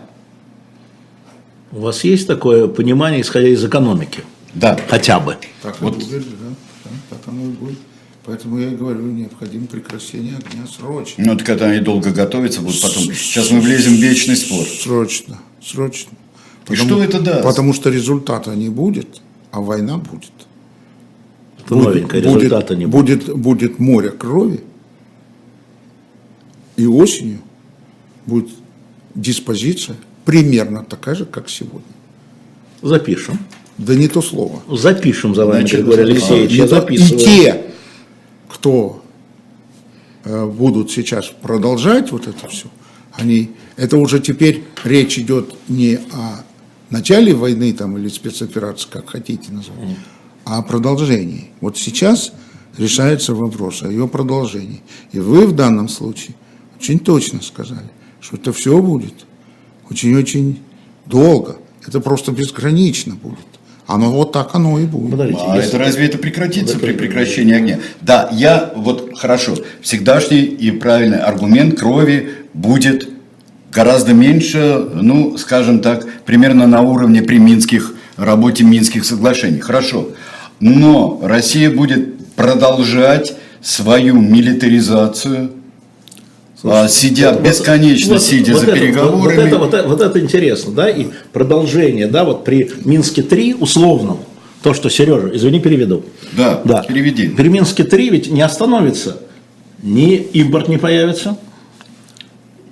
[1.72, 4.24] У вас есть такое понимание, исходя из экономики?
[4.54, 4.78] Да.
[4.88, 5.36] Хотя бы.
[5.62, 7.78] Так и будет, да, так оно и будет.
[8.30, 11.24] Поэтому я и говорю, необходимо прекращение огня срочно.
[11.26, 13.02] Ну, так когда они долго готовятся, будут потом.
[13.12, 14.64] Сейчас мы влезем в вечный спор.
[14.64, 16.12] Срочно, срочно.
[16.68, 17.42] И что это даст?
[17.42, 20.30] Потому что результата не будет, а война будет.
[21.58, 23.26] Это новенькое, будет, результата не будет.
[23.26, 23.36] будет.
[23.36, 24.60] Будет море крови,
[26.76, 27.40] и осенью
[28.26, 28.50] будет
[29.16, 31.82] диспозиция примерно такая же, как сегодня.
[32.80, 33.40] Запишем.
[33.76, 34.62] Да не то слово.
[34.68, 36.50] Запишем за вами, Значит, Григорий а, Алексеевич.
[36.52, 37.20] Не Я записываю.
[37.20, 37.69] И те,
[38.60, 39.02] кто
[40.24, 42.66] э, будут сейчас продолжать вот это все,
[43.12, 46.44] они, это уже теперь речь идет не о
[46.90, 49.96] начале войны там, или спецоперации, как хотите назвать,
[50.44, 51.50] а о продолжении.
[51.62, 52.32] Вот сейчас
[52.76, 54.82] решается вопрос о ее продолжении.
[55.12, 56.36] И вы в данном случае
[56.76, 59.14] очень точно сказали, что это все будет
[59.88, 60.60] очень-очень
[61.06, 61.56] долго.
[61.86, 63.38] Это просто безгранично будет.
[63.90, 65.10] Оно вот так оно и будет.
[65.10, 67.78] Подождите, А если- это разве это прекратится при прекращении огня?
[68.00, 69.56] Да, я вот хорошо.
[69.82, 73.08] Всегдашний и правильный аргумент крови будет
[73.72, 79.58] гораздо меньше, ну, скажем так, примерно на уровне при Минских работе Минских соглашений.
[79.58, 80.08] Хорошо.
[80.60, 85.50] Но Россия будет продолжать свою милитаризацию,
[86.64, 89.36] а, сидя Вот- бесконечно, вот- сидя вот за это- переговорами.
[89.36, 94.18] Вот, это, вот, это, вот это интересно, да, и продолжение, да, вот при Минске-3 условном,
[94.62, 96.04] то, что Сережа, извини, переведу.
[96.32, 96.82] Да, Да.
[96.82, 97.28] переведи.
[97.28, 99.16] При Минске-3 ведь не остановится,
[99.82, 101.36] ни импорт не появится,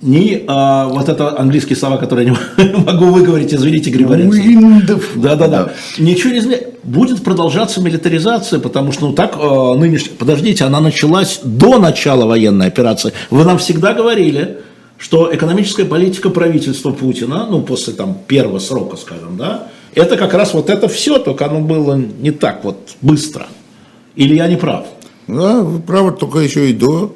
[0.01, 4.27] ни а, вот это английские слова, которые я не могу выговорить, извините, Григорий.
[4.27, 5.11] Уиндов.
[5.15, 5.73] Да, да, да.
[5.97, 6.69] Ничего не изменяется.
[6.83, 12.67] Будет продолжаться милитаризация, потому что, ну так, э, нынешняя, подождите, она началась до начала военной
[12.67, 13.11] операции.
[13.29, 14.59] Вы нам всегда говорили,
[14.97, 20.53] что экономическая политика правительства Путина, ну после там первого срока, скажем, да, это как раз
[20.53, 23.47] вот это все, только оно было не так вот быстро.
[24.15, 24.85] Или я не прав?
[25.27, 27.13] Да, вы правы, только еще и до,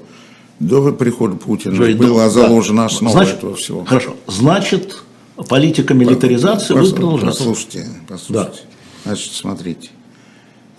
[0.67, 2.29] до прихода Путина до- была да.
[2.29, 3.83] заложена основа Значит, этого всего.
[3.85, 4.15] Хорошо.
[4.27, 5.03] Значит,
[5.49, 7.43] политика милитаризации будет продолжаться.
[7.43, 8.61] Послушайте, послушайте.
[9.03, 9.89] Значит, смотрите.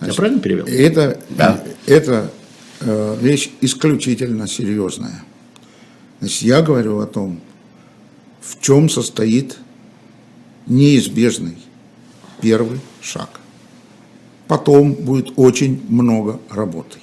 [0.01, 0.65] Я правильно перевел?
[0.65, 1.63] Это, Да.
[1.85, 2.31] это
[2.81, 5.23] э, вещь исключительно серьезная.
[6.19, 7.39] Значит, я говорю о том,
[8.41, 9.57] в чем состоит
[10.67, 11.57] неизбежный
[12.41, 13.39] первый шаг.
[14.47, 16.97] Потом будет очень много работы.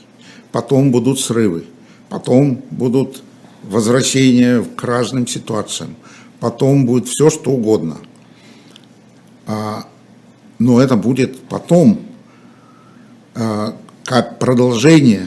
[0.53, 1.65] Потом будут срывы.
[2.13, 3.23] Потом будут
[3.63, 5.97] возвращения к разным ситуациям.
[6.41, 7.97] Потом будет все, что угодно.
[9.47, 9.87] А,
[10.59, 12.03] но это будет потом,
[13.35, 15.27] а, как продолжение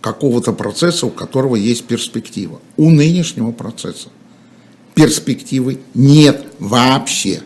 [0.00, 2.60] какого-то процесса, у которого есть перспектива.
[2.76, 4.08] У нынешнего процесса
[4.94, 7.42] перспективы нет вообще.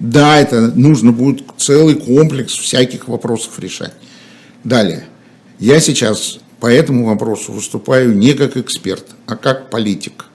[0.00, 3.94] Да, это нужно будет целый комплекс всяких вопросов решать.
[4.64, 5.06] Далее.
[5.58, 10.26] Я сейчас по этому вопросу выступаю не как эксперт, а как политик.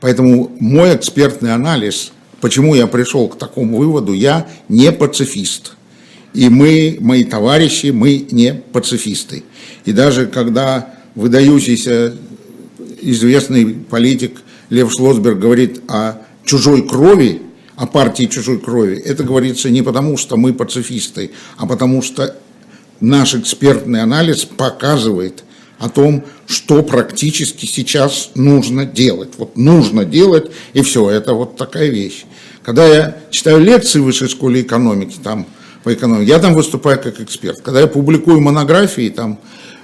[0.00, 5.72] Поэтому мой экспертный анализ, почему я пришел к такому выводу, я не пацифист.
[6.34, 9.44] И мы, мои товарищи, мы не пацифисты.
[9.84, 12.14] И даже когда выдающийся
[13.00, 17.42] известный политик Лев Шлосберг говорит о чужой крови,
[17.76, 22.36] о партии чужой крови, это говорится не потому, что мы пацифисты, а потому что
[23.00, 25.44] наш экспертный анализ показывает
[25.84, 29.34] о том, что практически сейчас нужно делать.
[29.36, 32.24] Вот нужно делать, и все, это вот такая вещь.
[32.62, 35.46] Когда я читаю лекции в высшей школе экономики, там,
[35.82, 37.60] по экономике, я там выступаю как эксперт.
[37.60, 39.38] Когда я публикую монографии, там,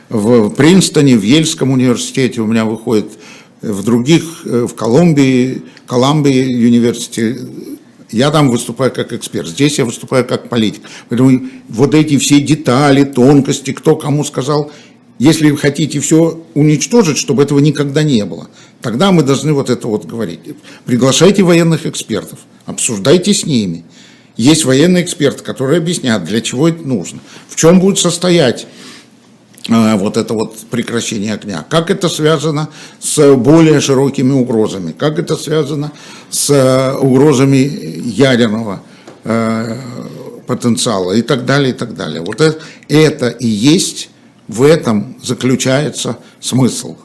[0.08, 3.10] в Принстоне, в Ельском университете у меня выходит,
[3.60, 7.46] в других, э, в Колумбии, Колумбии университете,
[8.10, 10.82] я там выступаю как эксперт, здесь я выступаю как политик.
[11.10, 14.72] Поэтому вот эти все детали, тонкости, кто кому сказал,
[15.20, 18.48] если вы хотите все уничтожить, чтобы этого никогда не было,
[18.80, 20.40] тогда мы должны вот это вот говорить.
[20.87, 23.85] Приглашайте военных экспертов, обсуждайте с ними.
[24.38, 28.66] Есть военные эксперты, которые объяснят, для чего это нужно, в чем будет состоять
[29.68, 35.37] э, вот это вот прекращение огня, как это связано с более широкими угрозами, как это
[35.37, 35.92] связано
[36.30, 37.59] с э, угрозами
[38.06, 38.83] ядерного
[39.24, 39.76] э,
[40.46, 42.22] потенциала и так далее, и так далее.
[42.22, 44.09] Вот это, это и есть,
[44.50, 46.96] в этом заключается смысл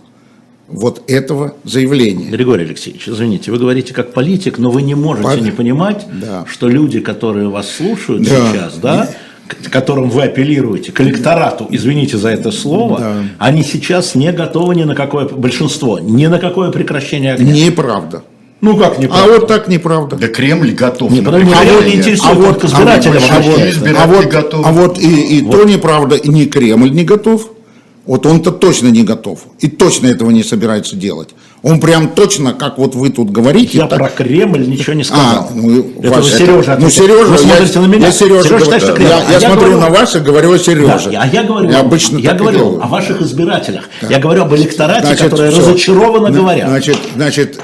[0.67, 2.29] вот этого заявления.
[2.31, 6.45] Григорий Алексеевич, извините, вы говорите как политик, но вы не можете Пон- не понимать, Да.
[6.51, 8.29] что люди, которые вас слушают Да.
[8.51, 9.09] сейчас, да,
[9.47, 13.13] к которым вы апеллируете, к электорату, извините за это слово, Да.
[13.37, 17.53] они сейчас не готовы ни на какое, большинство, ни на какое прекращение огня.
[17.53, 18.23] Неправда.
[18.65, 20.15] Ну как не А вот так неправда.
[20.15, 21.11] Да Кремль готов.
[21.11, 21.77] Не, подожди, прекращение.
[21.77, 24.65] Кремль не интересует, А вот, избирателям а вот, а вот, готов.
[24.65, 27.51] а вот и, и то неправда, и не Кремль не готов.
[28.07, 29.41] Вот он-то точно не готов.
[29.59, 31.29] И точно этого не собирается делать.
[31.67, 33.79] Он прям точно, как вот вы тут говорите.
[33.79, 35.25] Я так- про Кремль ничего не сказал.
[35.25, 36.77] А, ну, это ваш- Сережа.
[36.79, 38.05] Ну, Сережа, вы смотрите я, на меня.
[38.05, 39.09] я Сережа, Сережа говорю, считает, я, Кремль.
[39.31, 41.09] я А смотрю говорю- на вас и говорю о Сереже.
[41.11, 42.83] Да, а я говорю, Я обычно я говорю делаю.
[42.83, 43.85] о ваших избирателях.
[44.07, 45.61] Я говорю об электорате, Значит, которые всё.
[45.61, 46.69] разочарованно Зна- говорят.
[46.69, 47.59] Значит, значит,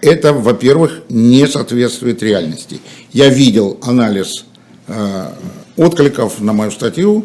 [0.00, 2.80] это, во-первых, не соответствует реальности.
[3.12, 4.46] Я видел анализ
[4.88, 5.26] э,
[5.76, 7.24] откликов на мою статью.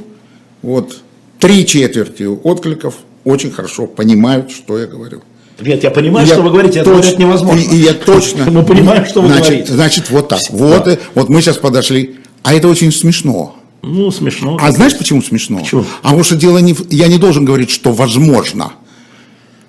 [0.61, 0.95] Вот
[1.39, 2.93] три четверти откликов
[3.25, 5.23] очень хорошо понимают, что я говорю.
[5.61, 7.59] Нет, я понимаю, Я что вы говорите, это говорить невозможно.
[7.59, 8.45] И, и я точно...
[8.51, 9.73] Мы понимаем, что вы значит, говорите.
[9.73, 10.41] Значит, вот так.
[10.49, 10.97] Вот, Да.
[11.15, 12.15] вот мы сейчас подошли.
[12.43, 13.55] А это очень смешно.
[13.81, 14.57] Ну, смешно.
[14.61, 15.59] А знаешь, почему смешно?
[15.59, 15.85] Почему?
[16.01, 16.75] А потому что дело не...
[16.89, 18.73] Я не должен говорить, что возможно.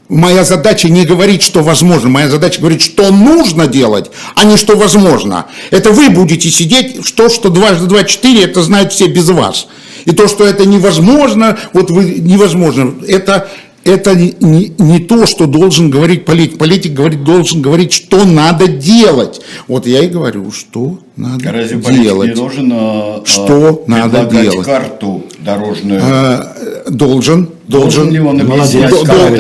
[0.09, 2.09] Моя задача не говорить, что возможно.
[2.09, 5.47] Моя задача говорить, что нужно делать, а не что возможно.
[5.71, 9.69] Это вы будете сидеть, что, что дважды два четыре, это знают все без вас.
[10.07, 13.49] И то, что это невозможно, вот вы невозможно, это,
[13.85, 16.59] это не, не- не то, что должен говорить политик.
[16.59, 19.41] Политик говорит, должен говорить, что надо делать.
[19.69, 22.31] Вот я и говорю, что надо Разве делать.
[22.31, 24.67] не должен э, Что э, надо делать?
[24.67, 26.01] карту дорожную?
[26.03, 29.31] Э, должен, Должен должен, ли он объяснять, это да,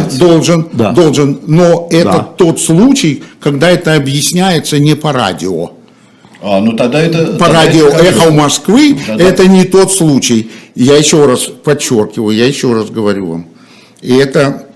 [0.00, 0.18] делать?
[0.18, 0.92] должен, Да.
[0.92, 2.28] должен, но это Да.
[2.38, 5.72] тот случай, когда это объясняется не по радио.
[6.42, 7.32] А, ну тогда это...
[7.34, 9.22] По тогда радио это «Эхо Москвы» Да-да.
[9.24, 10.50] это не тот случай.
[10.74, 13.46] Я еще раз подчеркиваю, я еще раз говорю вам.
[14.00, 14.70] И это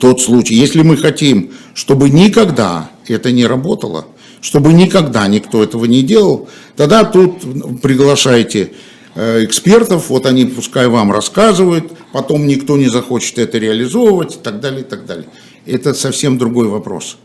[0.00, 0.54] тот случай.
[0.54, 4.06] Если мы хотим, чтобы никогда это не работало,
[4.40, 8.72] чтобы никогда никто этого не делал, тогда тут приглашайте
[9.14, 14.60] э, экспертов, вот они пускай вам рассказывают, потом никто не захочет это реализовывать и так
[14.60, 15.26] далее, и так далее.
[15.66, 17.18] Это совсем другой вопрос.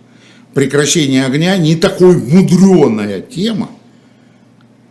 [0.54, 3.70] Прекращение огня не такой мудреная тема,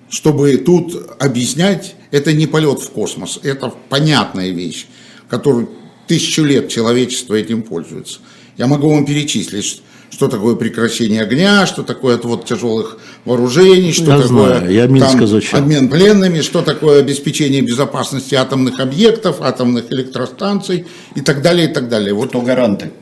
[0.09, 4.87] чтобы тут объяснять, это не полет в космос, это понятная вещь,
[5.29, 5.69] которую
[6.07, 8.19] тысячу лет человечество этим пользуется.
[8.57, 14.23] Я могу вам перечислить, что такое прекращение огня, что такое отвод тяжелых вооружений, что я
[14.23, 15.21] такое знаю, я там,
[15.53, 21.88] обмен пленными, что такое обеспечение безопасности атомных объектов, атомных электростанций и так далее, и так
[21.88, 22.14] далее.
[22.14, 22.29] Вот.
[22.29, 22.93] Кто гаранты?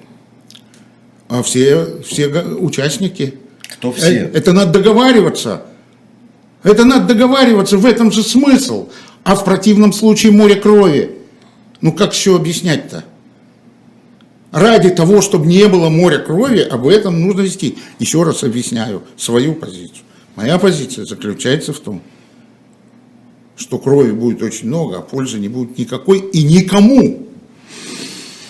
[1.29, 3.35] А все, все участники.
[3.75, 4.07] Кто все?
[4.07, 5.63] Это, это надо договариваться.
[6.63, 8.89] Это надо договариваться, в этом же смысл.
[9.25, 11.22] А в противном случае море крови.
[11.83, 13.05] Ну как еще объяснять-то?
[14.53, 17.79] Ради того, чтобы не было моря крови, об этом нужно вести.
[17.99, 20.05] Еще раз объясняю свою позицию.
[20.37, 22.03] Моя позиция заключается в том,
[23.57, 27.27] что крови будет очень много, а пользы не будет никакой и никому.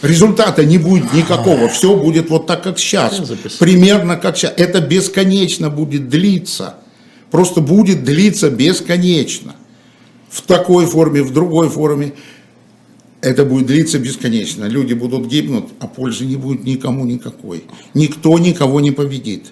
[0.03, 1.68] Результата не будет никакого.
[1.68, 3.21] Все будет вот так, как сейчас.
[3.61, 4.53] Примерно как сейчас.
[4.57, 6.77] Это бесконечно будет длиться.
[7.31, 9.55] Просто будет длиться бесконечно.
[10.29, 12.14] В такой форме, в другой форме
[13.23, 14.65] это будет длиться бесконечно.
[14.65, 17.65] Люди будут гибнуть, а пользы не будет никому никакой.
[17.95, 19.47] Никто никого не победит.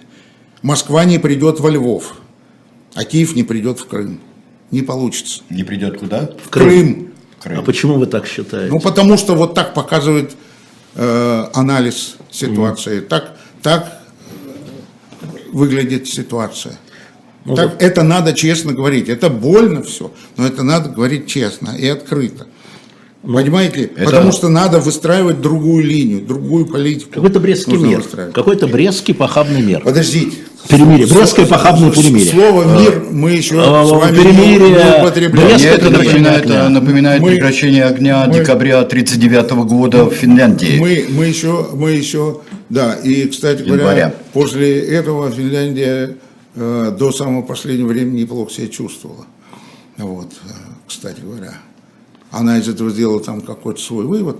[0.61, 2.17] Москва не придет во Львов,
[2.93, 4.19] а Киев не придет в Крым.
[4.69, 5.41] Не получится.
[5.49, 6.29] Не придет куда?
[6.45, 7.13] В Крым.
[7.41, 7.59] Крым.
[7.59, 8.71] А почему вы так считаете?
[8.71, 10.35] Ну, потому что вот так показывает
[10.95, 12.99] э, анализ ситуации.
[12.99, 13.07] Mm.
[13.07, 14.01] Так, так
[15.51, 16.77] выглядит ситуация.
[17.45, 17.81] Ну, так, вот.
[17.81, 19.09] Это надо честно говорить.
[19.09, 22.47] Это больно все, но это надо говорить честно и открыто.
[23.23, 23.91] Понимаете?
[23.95, 24.05] Это...
[24.05, 27.11] Потому что надо выстраивать другую линию, другую политику.
[27.13, 28.03] Какой-то Брестский мир.
[28.33, 29.81] Какой-то Брестский похабный мир.
[29.81, 30.37] Подождите.
[30.67, 31.07] Перемирие.
[31.07, 32.31] Брестское похабное перемирие.
[32.31, 35.55] Слово мир мы еще а, с вами перемирие, не употребляем.
[35.55, 40.77] Мне это напоминает, напоминает мы, прекращение огня мы, декабря 1939 года в Финляндии.
[40.79, 44.13] Мы, мы, еще, мы еще, да, и, кстати говоря, Января.
[44.33, 46.15] после этого Финляндия
[46.55, 49.25] э, до самого последнего времени неплохо себя чувствовала.
[49.97, 50.51] Вот, э,
[50.87, 51.53] кстати говоря
[52.31, 54.37] она из этого сделала там какой-то свой вывод.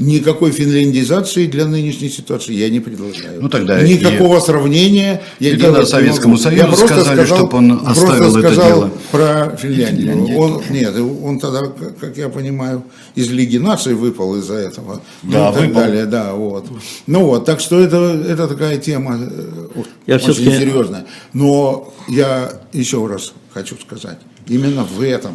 [0.00, 3.42] Никакой финляндизации для нынешней ситуации я не предлагаю.
[3.42, 4.40] Ну, тогда Никакого и...
[4.40, 8.90] сравнения я и делать Советскому Союзу я сказали, сказал, чтобы он оставил это сказал дело.
[9.10, 10.12] про Финляндию.
[10.12, 10.38] Финляндию.
[10.38, 11.60] Он, нет, он тогда,
[12.00, 12.82] как я понимаю,
[13.14, 15.02] из Лиги наций выпал из-за этого.
[15.22, 15.82] Да, ну, и так выпал.
[15.82, 16.66] далее, да, вот.
[17.06, 21.04] Ну вот, так что это, это такая тема э, я очень серьезная.
[21.34, 25.34] Но я еще раз хочу сказать, именно в этом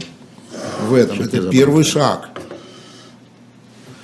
[0.81, 1.15] в этом.
[1.15, 2.29] Что Это первый шаг.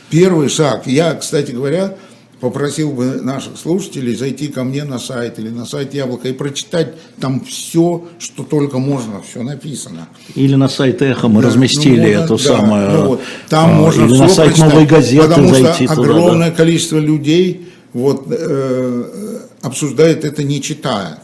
[0.10, 0.88] Первый шаг.
[0.88, 1.96] Я, кстати говоря,
[2.42, 6.96] попросил бы наших слушателей зайти ко мне на сайт или на сайт Яблока и прочитать
[7.20, 10.10] там все, что только можно, все написано.
[10.36, 12.90] Или на сайт Эхо мы да, разместили ну, можно, эту да, самую.
[12.90, 15.96] Ну, вот, там а, можно или все на сайт прочитать, Новой газеты потому зайти что
[15.96, 16.56] туда, огромное да.
[16.56, 21.20] количество людей вот, э, обсуждает это не читая.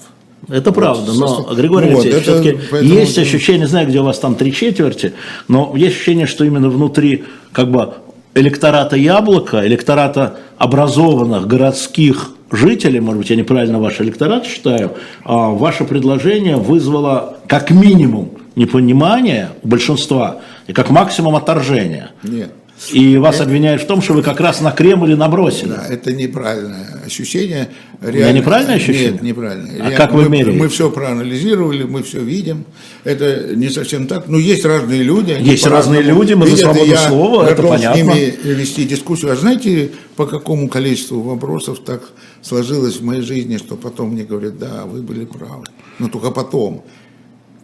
[0.49, 2.93] Это правда, но, Григорий вот, Алексеевич, все-таки поэтому...
[2.93, 5.13] есть ощущение, не знаю, где у вас там три четверти,
[5.47, 7.93] но есть ощущение, что именно внутри как бы
[8.33, 15.83] электората яблока, электората образованных городских жителей, может быть, я неправильно ваш электорат считаю, а ваше
[15.83, 22.09] предложение вызвало как минимум непонимание у большинства и как максимум отторжение.
[22.23, 22.51] Нет.
[22.91, 25.69] И вас обвиняют в том, что вы как раз на Кремль набросили.
[25.69, 27.69] Да, это неправильное ощущение.
[28.01, 29.11] Реально, неправильное ощущение?
[29.13, 29.71] Нет, неправильное.
[29.71, 30.59] А Реально, как вы мы, меряете?
[30.59, 32.65] Мы все проанализировали, мы все видим.
[33.03, 34.27] Это не совсем так.
[34.27, 35.35] Но есть разные люди.
[35.39, 37.93] Есть разные люди, мы за свободу я слова, это понятно.
[37.93, 39.31] с ними вести дискуссию.
[39.31, 42.09] А знаете, по какому количеству вопросов так
[42.43, 45.63] сложилось в моей жизни, что потом мне говорят, да, вы были правы.
[45.97, 46.83] Но только потом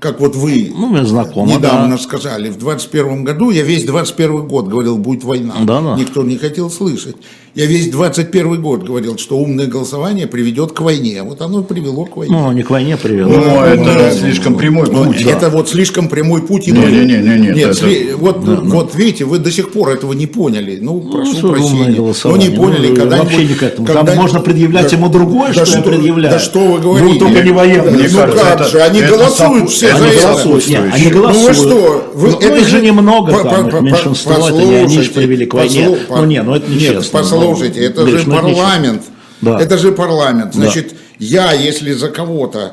[0.04, 1.98] как вот вы ну, мне знакомо, недавно да.
[1.98, 5.56] сказали, в 21 году, я весь 21 год говорил, будет война.
[5.63, 5.96] Да, да.
[5.96, 7.16] Никто не хотел слышать.
[7.56, 11.22] Я весь 21 год говорил, что умное голосование приведет к войне.
[11.22, 12.36] Вот оно и привело к войне.
[12.36, 13.30] Ну, не к войне привело.
[13.30, 15.22] Ну, ну это да, слишком прямой путь.
[15.22, 16.66] Это вот слишком прямой путь.
[16.66, 17.74] Не, не, не, не, нет, это...
[17.76, 18.13] сли...
[18.13, 20.80] вот, да, вот видите, вы до сих пор этого не поняли.
[20.82, 22.13] Ну, прошу ну, прощения.
[22.24, 23.86] Но не поняли, ну, когда Вообще не к этому.
[23.86, 24.04] Когда...
[24.04, 26.34] Там можно предъявлять да, ему другое, да, что, я предъявляю.
[26.34, 27.14] Да что вы говорите?
[27.14, 27.91] Ну, только не военное.
[27.91, 30.70] Мне ну как же, они голосуют все это.
[30.70, 31.36] Нет, они голосуют.
[31.36, 32.12] Ну вы что?
[32.14, 35.98] Вы, ну, это их же немного там, меньшинство, это не они же привели к войне.
[36.10, 37.04] Ну не, ну это нечестно.
[37.12, 39.04] Послушайте, это же парламент.
[39.41, 39.60] Да.
[39.60, 40.54] Это же парламент.
[40.54, 40.96] Значит, да.
[41.20, 42.72] я, если за кого-то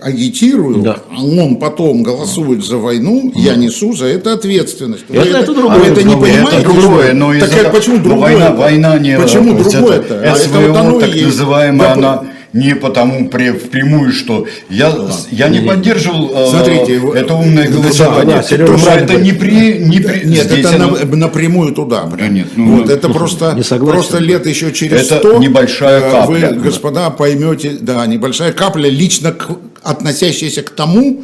[0.00, 0.96] агитирую, Да.
[1.16, 5.04] а он потом голосует за войну, я несу за это ответственность.
[5.08, 6.28] Вы Это- это другое это не разговор.
[6.28, 6.56] понимаете?
[6.58, 8.20] Это другое, но так того- почему другое?
[8.20, 10.14] война, война не Почему другое-то?
[10.14, 11.26] это А это вот оно так есть.
[11.26, 14.92] называемая, Да, она не потому впрямую, что я,
[15.30, 19.78] я не поддерживал э, Смотрите, вы- это умное голосование, да, Сережа потому это не при,
[19.78, 22.04] не при Нет, здесь это оно- на- напрямую туда.
[22.18, 23.94] Да нет, ну, вот ну, это просто, не согласен.
[23.94, 26.48] просто лет еще через Это 100 небольшая э, капля.
[26.50, 31.22] Вы, господа, поймете, да, небольшая капля, лично к- относящаяся к тому,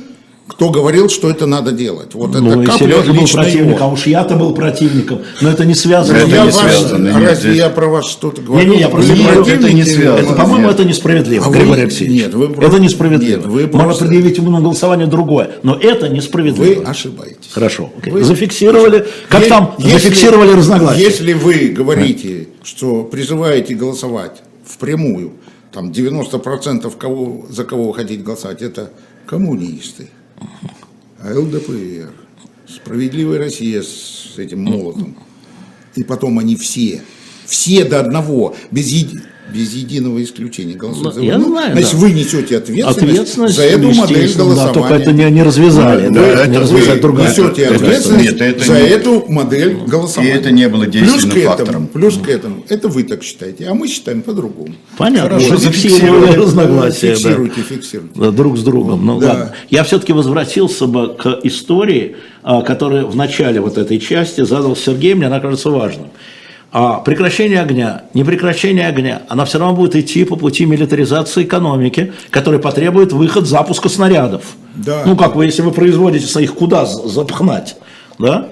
[0.48, 2.14] кто говорил, что это надо делать.
[2.14, 3.84] Вот Ну, это и капля Сережа был противником, его.
[3.84, 5.18] а уж я-то был противником.
[5.42, 6.16] Но это не связано.
[6.16, 8.72] Это Ну, я не ваш- связано, нет, разве здесь- я про вас что-то говорю?
[8.74, 9.64] Я просто не говорю, противники?
[9.66, 10.18] это не связано.
[10.26, 10.74] Это, по-моему, Нет.
[10.80, 12.22] это несправедливо, А Григорий Алексеевич.
[12.22, 13.36] нет, вы это просто- несправедливо.
[13.38, 16.80] нет, вы Можно просто- предъявить ему на голосование другое, но это несправедливо.
[16.80, 17.50] Вы ошибаетесь.
[17.52, 17.90] Хорошо.
[17.98, 18.12] окей.
[18.12, 19.06] Вы- Зафиксировали.
[19.28, 21.00] Как Е- там если- зафиксировали разногласия?
[21.02, 25.32] Если вы говорите, что призываете голосовать впрямую,
[25.72, 28.90] там 90% кого, за кого вы хотите голосовать, это
[29.26, 30.08] коммунисты,
[31.22, 32.12] ЛДПР,
[32.66, 35.16] Справедливая Россия с этим молотом.
[35.94, 37.02] И потом они все,
[37.46, 39.20] все до одного, без, еди-
[39.52, 41.98] без единого исключения голосуют за Ну, я войну, знаю, значит, да.
[41.98, 44.66] вы несете ответственность, Ответственность, за эту модель голосования.
[44.66, 46.08] Да, только это не, не развязали.
[46.08, 47.30] Ну, да, да, не это развязать Вы другая.
[47.30, 50.32] несете это- ответственность нет, это за не- эту модель голосования.
[50.32, 51.86] И это не было плюс действенным к этому, фактором.
[51.88, 54.74] Плюс к этому, это вы так считаете, а мы считаем по-другому.
[54.96, 56.32] Понятно, Хорошо, уже зафиксировали.
[56.36, 57.08] разногласия.
[57.08, 57.14] да.
[57.14, 58.12] Фиксируйте, фиксируйте.
[58.14, 59.04] Да, друг с другом.
[59.06, 59.26] Ну Да.
[59.28, 59.52] ладно.
[59.70, 65.14] Я все-таки возвратился бы к истории, а, которую в начале вот этой части задал Сергей,
[65.14, 66.08] мне она кажется важным.
[66.70, 72.12] А прекращение огня, не прекращение огня, она все равно будет идти по пути милитаризации экономики,
[72.30, 74.42] который потребует выход запуска снарядов.
[74.74, 75.02] Да.
[75.06, 77.76] Ну как вы, если вы производите их куда за- запхнать?
[78.18, 78.48] Да?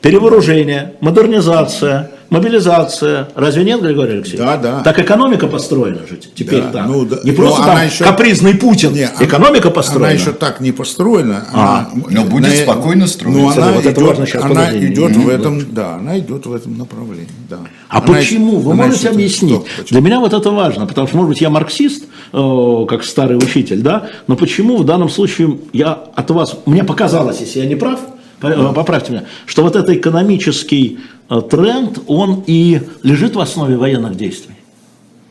[0.00, 3.28] Перевооружение, модернизация, мобилизация.
[3.34, 4.38] Разве нет, Григорий Алексеевич?
[4.40, 4.80] Да, да.
[4.82, 6.86] Так экономика построена же теперь Да, так.
[6.86, 7.18] ну да.
[7.24, 8.92] Не просто Но там еще- капризный Путин.
[8.92, 10.06] Не, она- экономика построена.
[10.10, 11.46] Она еще так не построена.
[11.52, 13.40] А, она, но будет спокойно строиться.
[13.42, 14.86] Но она Вот это идет, важно сейчас, она подожди.
[14.86, 17.58] идет в этом, да, она идет в этом направлении, да.
[17.88, 18.58] А Она- почему?
[18.60, 19.62] Вы она можете объяснить?
[19.64, 19.86] Почему?
[19.90, 23.80] Для меня вот это важно, потому что, может быть, я марксист, э, как старый учитель,
[23.80, 27.98] да, но почему в данном случае я от вас, мне показалось, если я не прав,
[28.00, 30.98] э, поправьте меня, что вот этот экономический
[31.30, 34.54] э, тренд, он и лежит в основе военных действий.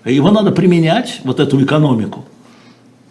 [0.05, 2.25] Его надо применять, вот эту экономику.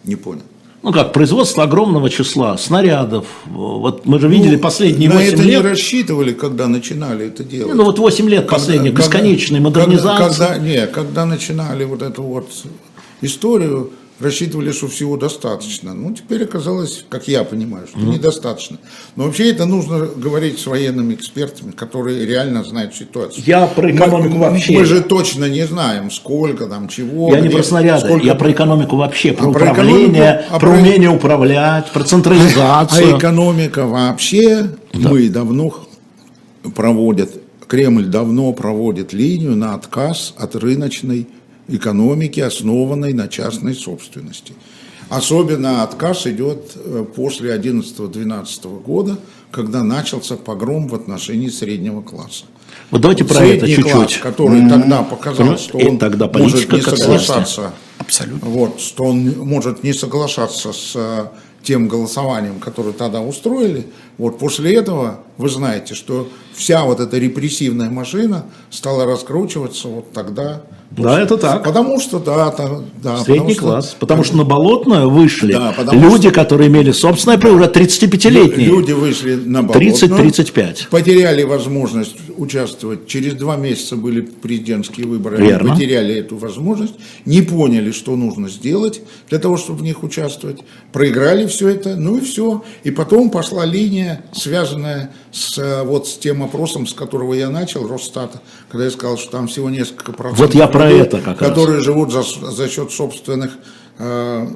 [0.03, 0.41] Не понял.
[0.83, 3.25] Ну как, производство огромного числа снарядов.
[3.45, 5.63] Вот мы же видели последние Ну, На 8 это не лет.
[5.63, 7.75] рассчитывали, когда начинали это делать.
[7.75, 10.39] Ну вот 8 лет последних, Когда- бесконечной когда- модернизации.
[10.45, 12.49] Когда, не, когда начинали вот эту вот
[13.21, 15.93] историю, рассчитывали, что всего достаточно.
[15.93, 18.77] Ну, теперь оказалось, как я понимаю, что недостаточно.
[19.15, 23.43] Но вообще это нужно говорить с военными экспертами, которые реально знают ситуацию.
[23.45, 24.73] Я про экономику мы, вообще.
[24.73, 27.33] Мы же точно не знаем, сколько там, чего.
[27.33, 30.45] Я не где, про снаряды, сколько- я про экономику вообще, про А про управление, экономику-
[30.55, 33.17] а про про- умение управлять, про А централизацию.
[33.17, 35.73] экономика вообще, мы давно
[36.75, 37.31] проводят,
[37.67, 41.27] Кремль давно проводит линию на отказ от рыночной
[41.67, 44.53] экономики, основанной на частной собственности.
[45.09, 49.17] Особенно отказ идет э, после 11-12 года,
[49.51, 52.45] когда начался погром в отношении среднего класса.
[52.91, 54.21] Вот давайте про Средний это класс, чуть-чуть.
[54.21, 58.49] который тогда показал, Понимаете, что он тогда может не соглашаться, Абсолютно.
[58.49, 61.25] вот, что он может не соглашаться с э,
[61.63, 63.87] тем голосованием, которое тогда устроили.
[64.17, 70.63] Вот после этого вы знаете, что вся вот эта репрессивная машина стала раскручиваться вот тогда.
[70.91, 71.63] Да, это так.
[71.63, 73.95] Потому что, да, та- да Средний потому что- класс.
[73.99, 78.67] Потому что на Болотную вышли Да, люди, которые имели собственное право, уже 35-летние.
[78.67, 80.87] Люди вышли на болотную, 30-35.
[80.89, 83.05] потеряли возможность участвовать.
[83.07, 85.71] Через два месяца были президентские выборы, Верно.
[85.73, 86.93] они потеряли эту возможность,
[87.25, 90.59] не поняли, что нужно сделать для того, чтобы в них участвовать,
[90.93, 92.63] проиграли все это, ну и все.
[92.83, 97.87] И потом пошла линия, связанная с, э, вот, с тем опросом, с которого я начал,
[97.87, 101.39] Росстата, когда я сказал, что там всего несколько процентов Вот я про людей, это как
[101.41, 101.49] раз.
[101.49, 103.51] которые живут за, за счет собственных
[103.99, 104.47] э,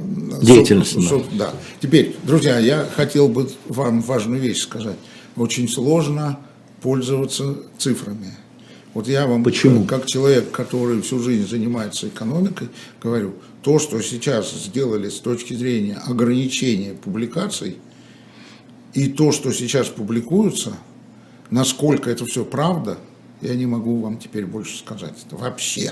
[0.42, 1.16] Деятельности, соб- да.
[1.16, 1.54] соб- да.
[1.82, 4.98] Теперь, друзья, я хотел бы вам важную вещь сказать.
[5.36, 6.40] Очень сложно
[6.82, 8.36] пользоваться цифрами.
[8.94, 9.86] Вот я вам, Почему?
[9.86, 12.68] как человек, который всю жизнь занимается экономикой,
[13.02, 17.78] говорю, то, что сейчас сделали с точки зрения ограничения публикаций,
[18.94, 20.74] и то, что сейчас публикуется,
[21.50, 22.98] насколько это все правда,
[23.42, 25.14] я не могу вам теперь больше сказать.
[25.26, 25.92] Это вообще.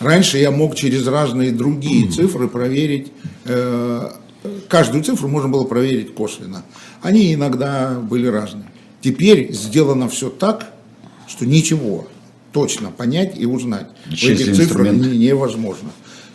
[0.00, 3.08] Раньше я мог через разные другие цифры проверить,
[3.44, 4.10] э,
[4.68, 6.64] каждую цифру можно было проверить косвенно.
[7.02, 8.70] Они иногда были разные.
[9.00, 10.72] Теперь сделано все так,
[11.26, 12.06] что ничего
[12.52, 15.90] точно понять и узнать в этих цифрах невозможно.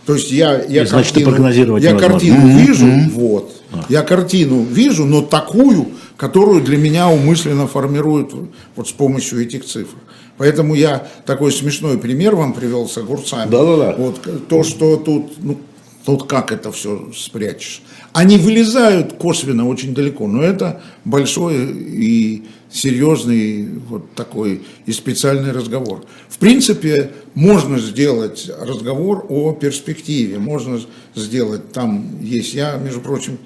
[0.06, 3.43] То есть я, я И значит, прогнозировать я картину вижу, вот,
[3.90, 8.34] Я картину вижу, но такую, которую для меня умышленно формируют
[8.76, 9.98] вот с помощью этих цифр.
[10.38, 13.50] Поэтому я такой смешной пример вам привел с огурцами.
[13.50, 13.96] Да-да-да.
[13.98, 15.58] Вот то, что тут, ну,
[16.06, 17.82] тут как это все спрячешь.
[18.14, 26.04] Они вылезают косвенно очень далеко, но это большой и серьезный вот такой и специальный разговор.
[26.28, 30.82] В принципе, можно сделать разговор о перспективе, можно
[31.16, 33.38] сделать, там есть, я, между прочим,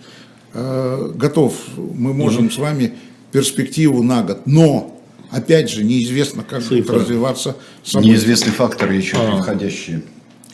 [0.53, 2.93] готов, мы можем с вами
[3.31, 4.97] перспективу на год, но
[5.29, 6.77] Опять же, неизвестно, как Цифры.
[6.77, 8.11] будет развиваться события.
[8.11, 9.35] Неизвестные факторы еще а.
[9.35, 10.01] превходящие.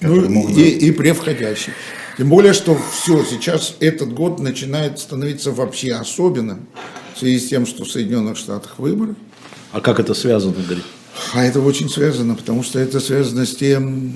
[0.02, 0.58] Ну, могут...
[0.58, 1.76] и, и превходящие.
[2.18, 6.68] Тем более, что все, сейчас этот год начинает становиться вообще особенным
[7.16, 9.16] в связи с тем, что в Соединенных Штатах выборы.
[9.72, 10.82] А как это связано, Игорь?
[11.34, 14.14] А это очень связано, потому что это связано с тем,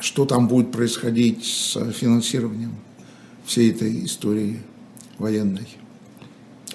[0.00, 2.76] что там будет происходить с финансированием
[3.48, 4.60] всей этой истории
[5.18, 5.66] военной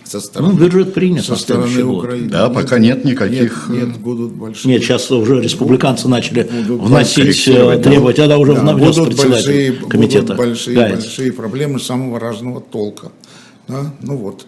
[0.03, 2.29] со стороны, ну, бюджет принят со стороны Украины.
[2.29, 3.69] Да, нет, пока нет никаких...
[3.69, 4.73] Нет, нет, будут большие...
[4.73, 9.15] Нет, сейчас уже республиканцы начали будут вносить, э, требовать, а да, уже да, внес будут
[9.15, 10.35] большие, комитета.
[10.35, 13.11] Будут большие, большие проблемы самого разного толка.
[13.67, 13.93] Да?
[14.01, 14.45] Ну вот.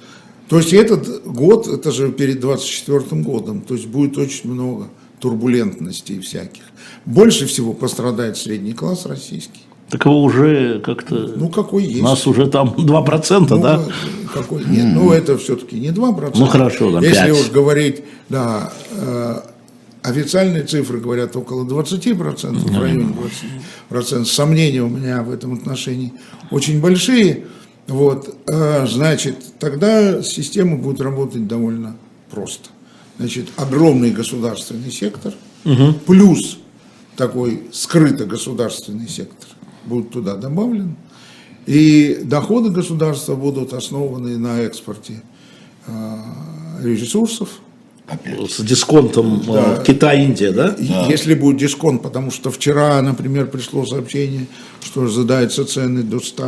[0.50, 6.20] То есть этот год, это же перед 24 годом, то есть будет очень много турбулентностей
[6.20, 6.64] всяких.
[7.06, 9.62] Больше всего пострадает средний класс российский.
[9.96, 11.16] Так его уже как-то...
[11.16, 12.02] Ну, какой есть.
[12.02, 13.82] У нас уже там 2%, ну, да?
[14.34, 14.88] Какой нет.
[14.94, 16.34] Ну, это все-таки не 2%.
[16.36, 17.32] Ну, хорошо, там Если 5.
[17.32, 19.40] уж говорить, да, э,
[20.02, 23.16] официальные цифры говорят около 20%, в районе
[23.90, 24.26] 20%.
[24.26, 26.12] Сомнения у меня в этом отношении
[26.52, 27.46] очень большие.
[27.88, 31.96] Вот, э, значит, тогда система будет работать довольно
[32.30, 32.68] просто.
[33.18, 35.34] Значит, огромный государственный сектор,
[35.64, 35.94] угу.
[36.06, 36.58] плюс
[37.16, 39.45] такой скрыто государственный сектор
[39.86, 40.96] будут туда добавлены.
[41.66, 45.22] И доходы государства будут основаны на экспорте
[45.88, 46.18] э,
[46.84, 47.50] ресурсов.
[48.48, 49.84] С дисконтом э, да.
[49.84, 50.76] Китай, Индия, да?
[51.10, 54.46] Если будет дисконт, потому что вчера, например, пришло сообщение,
[54.84, 56.44] что задаются цены до 100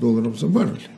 [0.00, 0.88] долларов за баррель.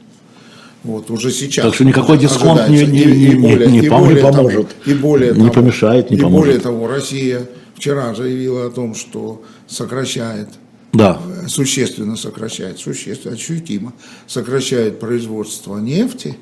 [0.83, 1.65] Вот, уже сейчас.
[1.65, 4.21] Так что никакой дисконт не, не, не, и более, не, не, не поможет.
[4.21, 4.51] Того,
[4.85, 6.47] и более не того, помешает, не и поможет.
[6.47, 10.49] более того, Россия вчера заявила о том, что сокращает
[10.95, 11.21] да.
[11.49, 13.93] существенно сокращает, существенно, ощутимо
[14.27, 16.39] сокращает производство нефти,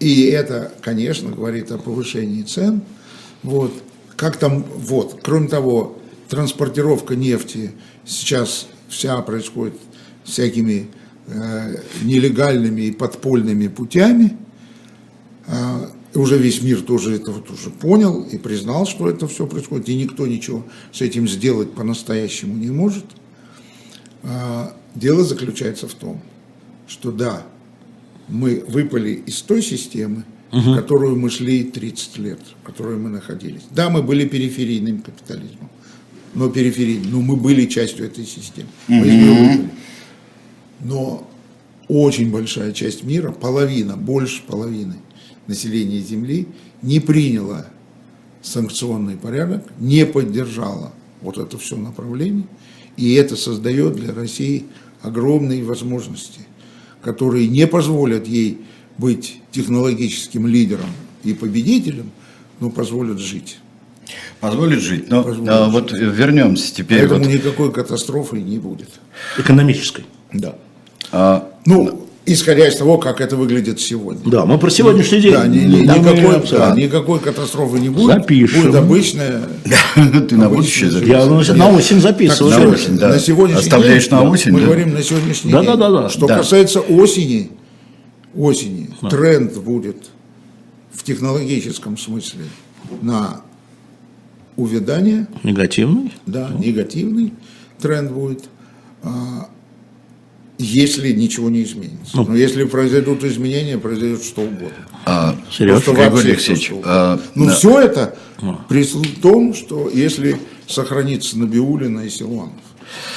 [0.00, 2.82] и это, конечно, говорит о повышении цен.
[3.42, 3.72] Вот.
[4.16, 5.98] Как там, вот, кроме того,
[6.28, 7.72] транспортировка нефти
[8.04, 9.74] сейчас вся происходит
[10.24, 10.88] всякими
[11.26, 14.36] э, нелегальными и подпольными путями.
[15.46, 19.88] Э, уже весь мир тоже это вот уже понял и признал, что это все происходит,
[19.88, 23.04] и никто ничего с этим сделать по-настоящему не может–
[24.94, 26.20] дело заключается в том,
[26.86, 27.42] что да,
[28.28, 30.60] мы выпали из той системы, угу.
[30.60, 33.62] в которую мы шли 30 лет, в которой мы находились.
[33.70, 35.70] Да, мы были периферийным капитализмом,
[36.34, 38.68] но периферийным, но мы были частью этой системы.
[38.88, 39.70] Мы из нее выпали.
[40.80, 41.30] Но
[41.88, 44.96] очень большая часть мира, половина, больше половины
[45.46, 46.46] населения Земли
[46.82, 47.66] не приняла
[48.42, 52.46] санкционный порядок, не поддержала вот это все направление–
[53.00, 54.66] и это создает для России
[55.00, 56.40] огромные возможности,
[57.02, 58.58] которые не позволят ей
[58.98, 60.90] быть технологическим лидером
[61.24, 62.10] и победителем,
[62.60, 63.58] но позволят жить.
[64.40, 65.08] Позволит жить.
[65.08, 65.72] Но позволит а, жить.
[65.72, 67.00] вот вернемся теперь.
[67.00, 67.32] Поэтому вот...
[67.32, 68.90] никакой катастрофы не будет.
[69.38, 70.04] Экономической.
[70.30, 70.56] Да.
[71.10, 74.30] А, ну, исходя из того, как это выглядит сегодня.
[74.30, 75.32] Да, мы про сегодняшний день.
[75.32, 78.14] Да, ни, ни, никакой, да, никакой катастрофы не будет.
[78.14, 78.62] Запишем.
[78.62, 79.42] Будет обычная.
[80.28, 81.48] Ты на будущее записываешь.
[81.48, 82.58] Я на осень записываю.
[82.58, 83.08] На осень, да.
[83.08, 84.52] На сегодняшний Оставляешь на осень.
[84.52, 85.64] Мы говорим на сегодняшний день.
[85.64, 86.08] Да, да, да.
[86.08, 87.50] Что касается осени,
[88.34, 89.96] осени, тренд будет
[90.92, 92.44] в технологическом смысле
[93.02, 93.42] на
[94.56, 95.26] увядание.
[95.42, 96.12] Негативный?
[96.26, 97.32] Да, негативный
[97.80, 98.44] тренд будет
[99.02, 99.48] а,
[100.60, 102.16] если ничего не изменится.
[102.16, 104.86] Ну, Но если произойдут изменения, произойдет что угодно.
[105.06, 107.54] А, Сереж, Григорий Алексеевич, а, ну да.
[107.54, 108.16] все это
[108.68, 108.84] при
[109.22, 110.36] том, что если
[110.66, 112.52] сохранится Набиулина и Силуанов.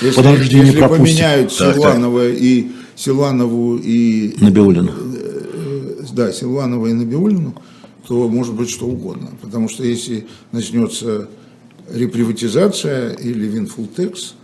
[0.01, 2.37] Если, Подожди, если не поменяют так, Силуанова так.
[2.39, 4.91] и Силуанову и Набиулину.
[5.15, 7.55] Э, да, Силуанова и Набиулину,
[8.07, 9.31] то может быть что угодно.
[9.41, 11.29] Потому что если начнется
[11.91, 14.35] реприватизация или винфултекс,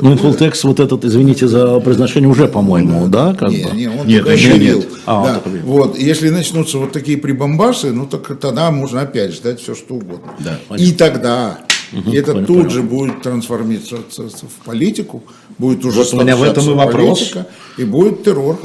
[0.00, 3.34] ну, Инфултекс, вот этот, извините за произношение, уже, по-моему, да?
[3.34, 3.70] Как не, бы?
[3.70, 4.88] не, он нет, еще нет.
[5.06, 5.50] А, да.
[5.62, 10.34] Вот, если начнутся вот такие прибамбасы, ну, так тогда можно опять ждать все, что угодно.
[10.40, 11.60] Да, и тогда
[11.92, 12.70] угу, это понял, тут понял.
[12.70, 15.22] же будет трансформироваться в политику,
[15.58, 17.18] будет уже вот у меня в этом и вопрос.
[17.20, 17.46] политика,
[17.78, 18.60] и будет террор.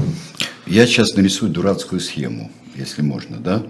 [0.65, 3.63] Я сейчас нарисую дурацкую схему, если можно, да?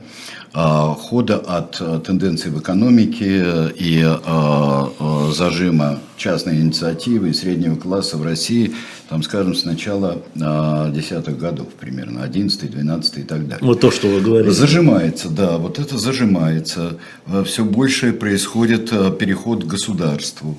[0.51, 8.17] А, хода от а, тенденций в экономике и а, зажима частной инициативы и среднего класса
[8.17, 8.73] в России,
[9.09, 13.59] там, скажем, с начала десятых годов примерно, 11 12 и так далее.
[13.61, 14.51] Вот то, что вы говорите.
[14.51, 16.97] Зажимается, да, вот это зажимается.
[17.45, 20.57] Все больше происходит переход к государству.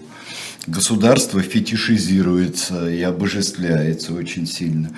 [0.66, 4.91] Государство фетишизируется и обожествляется очень сильно.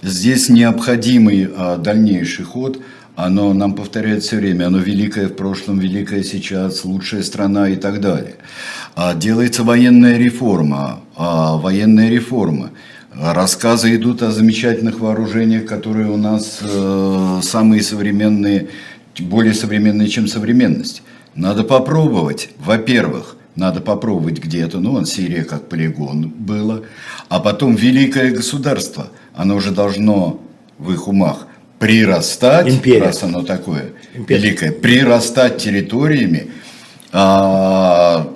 [0.00, 2.78] Здесь необходимый дальнейший ход–
[3.18, 8.00] оно нам повторяет все время, оно великое в прошлом, великое сейчас, лучшая страна и так
[8.00, 8.36] далее.
[8.94, 12.70] А делается военная реформа, а военная реформа.
[13.12, 18.68] Рассказы идут о замечательных вооружениях, которые у нас э, самые современные,
[19.18, 21.02] более современные, чем современность.
[21.34, 26.84] Надо попробовать, во-первых, надо попробовать где-то, ну, Сирия как полигон было,
[27.28, 30.40] а потом великое государство, оно уже должно
[30.78, 31.47] в их умах
[31.78, 33.02] прирастать, Империя.
[33.02, 34.40] раз оно такое Империя.
[34.40, 36.50] великое, прирастать территориями,
[37.12, 38.32] а,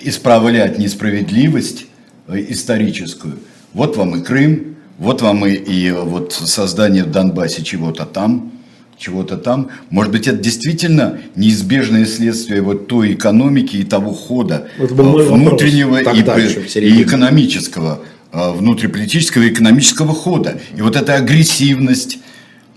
[0.00, 1.86] исправлять несправедливость
[2.26, 3.38] э, историческую.
[3.72, 8.52] Вот вам и Крым, вот вам и, и вот создание в Донбассе чего-то там,
[8.98, 9.68] чего-то там.
[9.90, 16.80] Может быть, это действительно неизбежное следствие вот той экономики и того хода вот внутреннего и,
[16.80, 18.00] и экономического,
[18.32, 20.58] э, внутриполитического и экономического хода.
[20.76, 22.18] И вот эта агрессивность,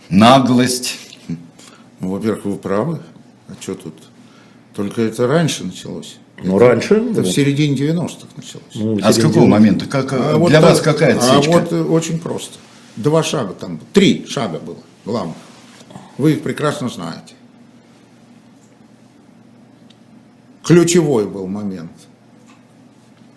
[0.10, 1.00] наглость.
[2.00, 3.00] Ну, во-первых, вы правы.
[3.48, 3.96] А что тут?
[4.74, 6.18] Только это раньше началось.
[6.42, 6.96] Ну, это, раньше?
[6.96, 8.76] Это в середине 90-х началось.
[8.76, 9.86] Ну, а с какого момента?
[9.86, 11.58] Как, а для вот вас так, какая отсечка?
[11.58, 12.58] А вот э, очень просто.
[12.96, 15.36] Два шага там, три шага было главных.
[16.18, 17.34] Вы их прекрасно знаете.
[20.64, 21.92] Ключевой был момент.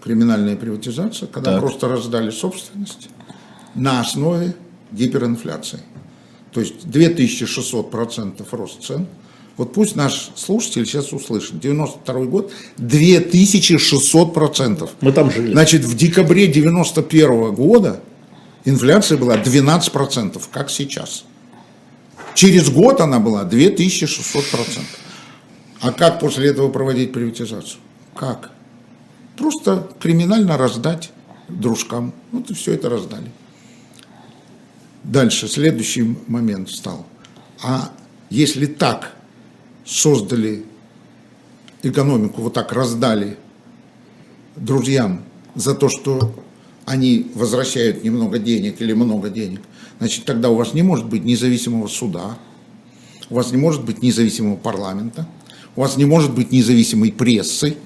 [0.03, 1.61] Криминальная приватизация, когда так.
[1.61, 3.09] просто раздали собственность
[3.75, 4.55] на основе
[4.91, 5.81] гиперинфляции
[6.53, 9.07] то есть 2600% рост цен.
[9.57, 11.61] Вот пусть наш слушатель сейчас услышит.
[11.61, 14.91] 92 год 2600%.
[15.01, 15.53] Мы там жили.
[15.53, 18.01] Значит, в декабре 91 года
[18.65, 21.25] инфляция была 12%, как сейчас.
[22.35, 24.81] Через год она была 2600%.
[25.81, 27.81] А как после этого проводить приватизацию?
[28.15, 28.51] Как?
[29.37, 31.11] Просто криминально раздать
[31.49, 32.15] дружкам.
[32.31, 33.31] Вот и все это раздали.
[35.05, 37.07] Дальше, следующий момент стал.
[37.63, 37.91] А
[38.31, 39.17] если так
[39.85, 40.65] создали
[41.83, 43.37] экономику, вот так раздали
[44.57, 45.23] друзьям
[45.55, 46.35] за то, что
[46.85, 49.61] они возвращают немного денег или много денег,
[49.99, 52.39] значит, тогда у вас не может быть независимого суда,
[53.29, 55.27] у вас не может быть независимого парламента,
[55.75, 57.77] у вас не может быть независимой прессы,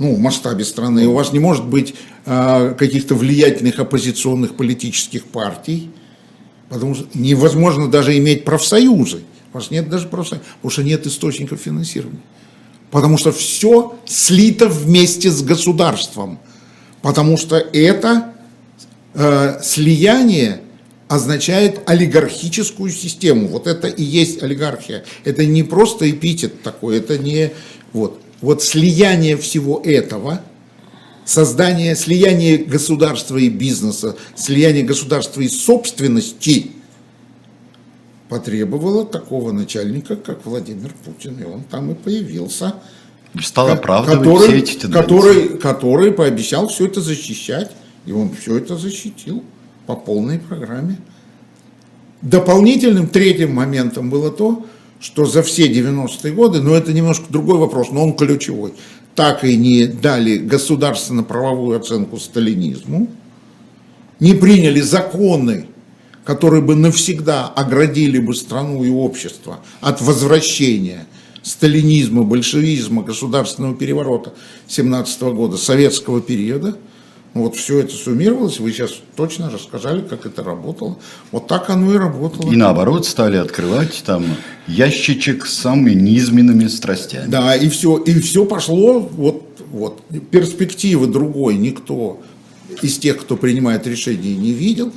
[0.00, 1.94] ну, в масштабе страны, у вас не может быть
[2.24, 5.90] э, каких-то влиятельных оппозиционных политических партий,
[6.70, 9.20] потому что невозможно даже иметь профсоюзы.
[9.52, 12.22] У вас нет даже профсоюзов, потому что нет источников финансирования.
[12.90, 16.38] Потому что все слито вместе с государством.
[17.02, 18.32] Потому что это
[19.12, 20.62] э, слияние
[21.08, 23.48] означает олигархическую систему.
[23.48, 25.04] Вот это и есть олигархия.
[25.24, 27.50] Это не просто эпитет такой, это не...
[27.92, 30.40] Вот вот слияние всего этого,
[31.24, 36.72] создание, слияние государства и бизнеса, слияние государства и собственности
[38.28, 41.38] потребовало такого начальника, как Владимир Путин.
[41.40, 42.76] И он там и появился.
[43.40, 45.02] Стал оправдывать который, все эти тенденции.
[45.02, 47.72] Который, который пообещал все это защищать.
[48.06, 49.44] И он все это защитил
[49.86, 50.96] по полной программе.
[52.22, 54.64] Дополнительным третьим моментом было то,
[55.00, 58.74] что за все 90-е годы, но это немножко другой вопрос, но он ключевой,
[59.14, 63.08] так и не дали государственно-правовую оценку сталинизму,
[64.20, 65.66] не приняли законы,
[66.24, 71.06] которые бы навсегда оградили бы страну и общество от возвращения
[71.42, 74.34] сталинизма, большевизма, государственного переворота
[74.68, 76.76] 17 года, советского периода–
[77.32, 80.98] вот все это суммировалось, вы сейчас точно рассказали, как это работало.
[81.30, 82.50] Вот так оно и работало.
[82.50, 84.24] И наоборот стали открывать там
[84.66, 87.30] ящичек с самыми низменными страстями.
[87.30, 92.20] Да, и все, и все пошло, вот, вот, перспективы другой никто
[92.82, 94.92] из тех, кто принимает решения, не видел.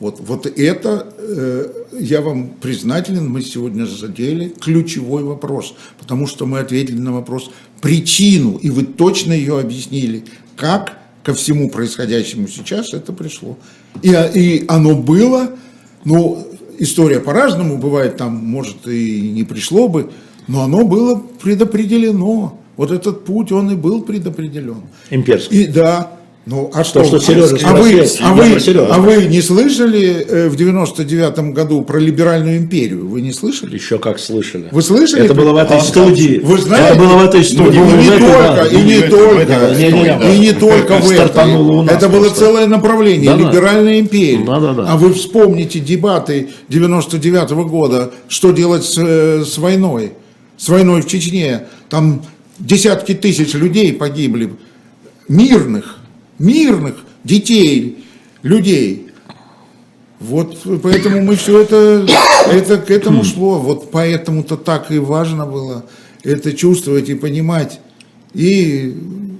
[0.00, 1.66] Вот, вот это, э,
[1.98, 7.50] я вам признателен, мы сегодня задели ключевой вопрос, потому что мы ответили на вопрос
[7.80, 10.24] причину, и вы точно ее объяснили,
[10.56, 13.56] как ко всему происходящему сейчас это пришло.
[14.02, 15.50] И, и оно было,
[16.04, 16.46] ну,
[16.78, 20.10] история по-разному бывает, там, может, и не пришло бы,
[20.46, 22.60] но оно было предопределено.
[22.76, 24.82] Вот этот путь, он и был предопределен.
[25.10, 25.62] Имперский.
[25.62, 26.12] И, да,
[26.46, 30.48] Ну, а что, То, что Сережа а, вы, а, вы, а вы не слышали э,
[30.50, 33.08] в 99-м году про либеральную империю?
[33.08, 33.74] Вы не слышали?
[33.76, 34.68] Еще как слышали.
[34.70, 35.24] Вы слышали?
[35.24, 36.40] Это было в этой А, студии.
[36.44, 36.88] Вы знаете?
[36.90, 37.78] Это было в этой студии.
[37.78, 38.18] И не да.
[38.18, 43.48] только, и не только, Не, и не только в нас Это было целое направление, Да-да.
[43.48, 44.44] либеральная империя.
[44.44, 44.86] Да-да-да.
[44.86, 50.12] А вы вспомните дебаты 99 года, что делать с, э, с войной,
[50.58, 51.62] с войной в Чечне.
[51.88, 52.20] Там
[52.58, 54.50] десятки тысяч людей погибли,
[55.26, 56.00] мирных,
[56.38, 58.04] мирных детей,
[58.42, 59.08] людей.
[60.20, 62.06] Вот поэтому мы все это,
[62.50, 63.58] это к этому шло.
[63.58, 65.84] Вот поэтому-то так и важно было
[66.22, 67.80] это чувствовать и понимать.
[68.32, 68.96] И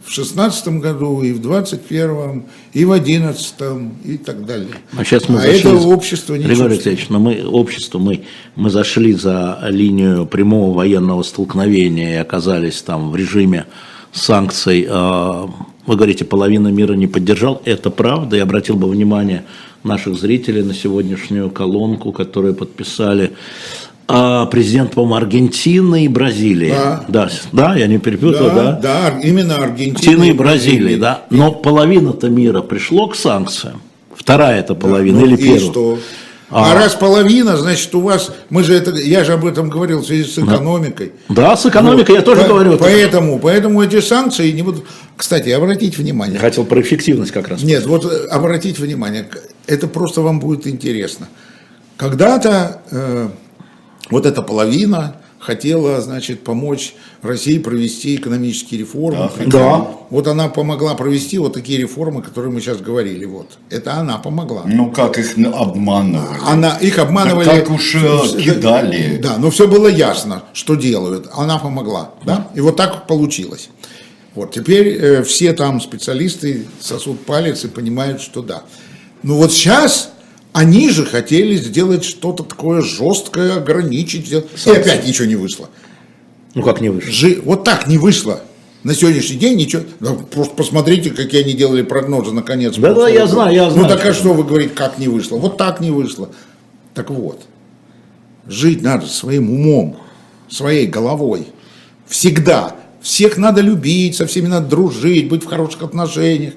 [0.06, 4.68] в шестнадцатом году, и в двадцать первом, и в одиннадцатом, и так далее.
[4.96, 5.58] А сейчас мы а зашли...
[5.60, 6.74] это общество не Григорий.
[6.74, 8.24] Алексеевич, но мы, общество, мы,
[8.54, 13.64] мы зашли за линию прямого военного столкновения и оказались там в режиме
[14.12, 14.86] санкций.
[14.88, 15.50] А,
[15.86, 17.60] Вы говорите, половина мира не поддержал.
[17.64, 18.36] Это правда.
[18.36, 19.44] Я обратил бы внимание
[19.82, 23.32] наших зрителей на сегодняшнюю колонку, которую подписали
[24.08, 26.70] а, президент, по-моему, Аргентины и Бразилии.
[26.70, 27.04] Да.
[27.08, 28.72] да, да, я не перепутал, да?
[28.72, 29.98] Да, да, именно Аргентина.
[29.98, 31.22] Аргентины и Бразилии, да.
[31.30, 33.82] Но половина-то мира пришло к санкциям.
[34.14, 35.60] Вторая это половина Ну, или первая?
[35.60, 35.98] что?
[36.56, 36.74] А, А.
[36.76, 40.22] раз половина, значит, у вас, мы же это, я же об этом говорил в связи
[40.22, 41.10] с экономикой.
[41.28, 42.78] Да, с экономикой я тоже По- говорю.
[42.78, 44.84] Поэтому, поэтому эти санкции не будут.
[45.16, 46.34] Кстати, обратите внимание.
[46.34, 47.64] Я хотел про эффективность как раз.
[47.64, 49.28] Нет, вот э, обратите внимание,
[49.66, 51.26] это просто вам будет интересно.
[51.96, 53.28] Когда-то э,
[54.10, 59.30] вот эта половина хотела, значит, помочь России провести экономические реформы.
[59.46, 59.86] Да.
[60.08, 63.26] Вот она помогла провести вот такие реформы, которые мы сейчас говорили.
[63.26, 63.58] Вот.
[63.68, 64.62] Это она помогла.
[64.64, 66.38] Ну, как их обманывали.
[66.46, 67.44] Она, их обманывали.
[67.44, 69.20] Так как уж, э, кидали.
[69.22, 71.28] Да, но все было ясно, что делают.
[71.34, 72.12] Она помогла.
[72.24, 72.48] Да?
[72.54, 73.68] И вот так получилось.
[74.34, 78.62] Вот теперь э, все там специалисты сосут палец и понимают, что да.
[79.22, 80.13] Ну вот сейчас
[80.54, 84.26] они же хотели сделать что-то такое жесткое, ограничить.
[84.28, 84.46] сделать.
[84.64, 85.68] И опять ничего не вышло.
[86.54, 87.10] Ну как не вышло?
[87.10, 88.40] Жи- Вот так не вышло.
[88.84, 89.82] На сегодняшний день ничего.
[89.98, 92.76] Да, просто посмотрите, какие они делали прогнозы на конец.
[92.76, 95.38] Да-да, прошлого я знаю, я Ну знаю, так а что вы говорите, как не вышло?
[95.38, 96.30] Вот так не вышло.
[96.94, 97.42] Так вот,
[98.46, 99.96] жить надо своим умом,
[100.48, 101.48] своей головой.
[102.06, 102.76] Всегда.
[103.02, 106.54] Всех надо любить, со всеми надо дружить, быть в хороших отношениях.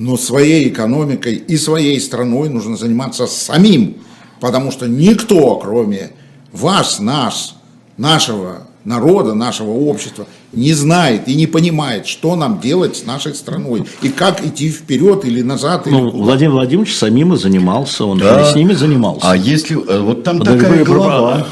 [0.00, 3.96] Но своей экономикой и своей страной нужно заниматься самим.
[4.40, 6.12] Потому что никто, кроме
[6.52, 7.56] вас, нас,
[7.98, 13.84] нашего народа, нашего общества, не знает и не понимает, что нам делать с нашей страной.
[14.00, 15.86] И как идти вперед или назад.
[15.86, 16.24] или Ну, куда.
[16.24, 18.50] Владимир Владимирович самим и занимался, он Да.
[18.50, 19.30] с ними занимался.
[19.30, 19.76] А если...
[19.86, 21.46] э, Вот там Подожди, такая голова.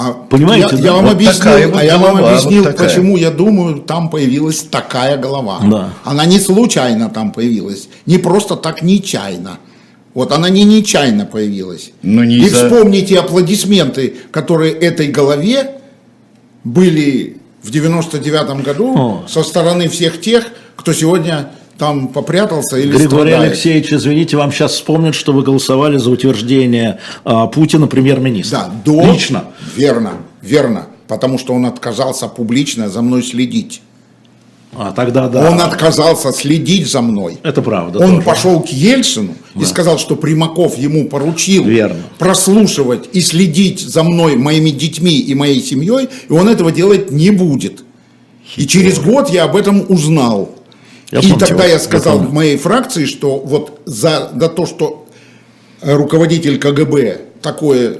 [0.00, 0.84] А Понимаете, я, да?
[0.88, 2.88] я вам Вот объяснил, вот а я вам голова, объяснил, вот такая.
[2.88, 5.58] почему я думаю, там появилась такая голова.
[5.62, 5.90] Да.
[6.04, 9.58] Она не случайно там появилась, не просто так нечаянно.
[10.14, 11.90] Вот она не нечаянно появилась.
[12.02, 15.72] Но не И из-за- вспомните аплодисменты, которые этой голове
[16.64, 19.24] были в 99 году О.
[19.28, 20.46] со стороны всех тех,
[20.76, 23.52] кто сегодня там попрятался или Григорий страдает.
[23.52, 28.58] Алексеевич, извините, вам сейчас вспомнят, что вы голосовали за утверждение а, Путина премьер-министра.
[28.58, 29.12] Да, до...
[29.12, 29.44] Лично.
[29.76, 30.86] Верно, верно.
[31.06, 33.80] Потому что он отказался публично за мной следить.
[34.76, 35.50] А тогда да.
[35.50, 37.38] Он отказался следить за мной.
[37.42, 38.00] Это правда.
[38.00, 38.22] Он тоже.
[38.22, 42.02] пошел к Ельцину и сказал, что Примаков ему поручил Верно.
[42.18, 47.30] прослушивать и следить за мной, моими детьми и моей семьей, и он этого делать не
[47.30, 47.84] будет.
[48.56, 50.57] И через год я об этом узнал.
[51.10, 52.30] Я и помню, тогда я я сказал помню.
[52.30, 55.06] в моей фракции, что вот за, за то, что
[55.82, 57.98] руководитель КГБ такое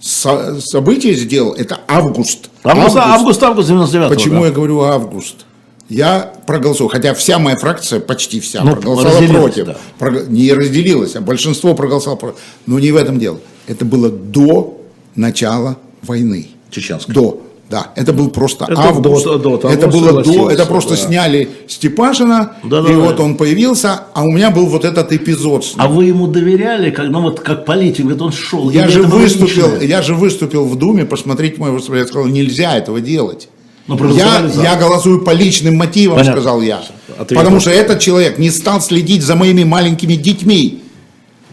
[0.00, 2.50] со- событие сделал, это август.
[2.64, 4.46] Август, август, август 99 Почему да.
[4.46, 5.46] я говорю август?
[5.88, 9.66] Я проголосовал, хотя вся моя фракция, почти вся, Ну, проголосовала против.
[9.66, 9.76] да.
[9.98, 12.38] Прог- Не разделилась, а большинство проголосовало против.
[12.66, 13.38] Но не в этом дело.
[13.66, 14.80] Это было до
[15.16, 16.48] начала войны.
[16.70, 17.14] Чеченской.
[17.14, 17.42] До.
[17.72, 19.24] Да, это был просто Это август.
[19.24, 20.96] до- до того это было до, это просто да.
[20.96, 23.22] сняли Степашина, Да, и да, вот да.
[23.22, 25.64] он появился, а у меня был вот этот эпизод.
[25.64, 25.80] с ним.
[25.82, 28.68] А вы ему доверяли, как, ну вот как политик, говорит, он шел.
[28.70, 33.00] я же выступил, я же выступил в Думе, посмотрите мое выступление, я сказал, нельзя этого
[33.00, 33.48] делать.
[33.88, 36.40] Ну, Я, я голосую по личным мотивам, Понятно.
[36.40, 36.82] сказал я.
[37.18, 37.38] Ответ.
[37.40, 40.82] Потому что этот человек не стал следить за моими маленькими детьми.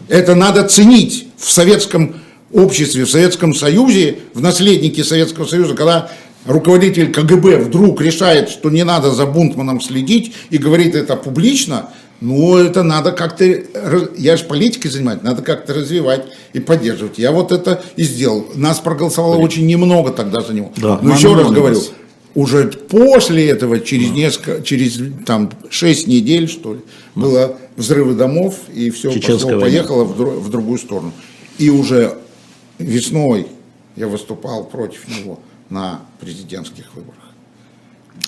[0.08, 2.16] Это надо ценить в советском
[2.52, 6.10] обществе, в Советском Союзе, в наследнике Советского Союза, когда
[6.46, 11.90] руководитель КГБ вдруг решает, что не надо за Бунтманом следить и говорит это публично,
[12.20, 13.44] ну, это надо как-то,
[14.16, 17.18] я же политикой занимаюсь, надо как-то развивать и поддерживать.
[17.18, 18.46] Я вот это и сделал.
[18.54, 20.70] Нас проголосовало очень немного тогда за него.
[20.76, 21.80] Да, Но еще раз говорю,
[22.34, 26.80] уже после этого, через несколько, через там 6 недель, что ли,
[27.14, 29.64] было взрывы домов, и все Чеченская пошло, война.
[29.66, 31.12] поехало в, дру- в другую сторону.
[31.58, 32.18] И уже
[32.80, 33.46] весной
[33.96, 37.16] я выступал против него на президентских выборах.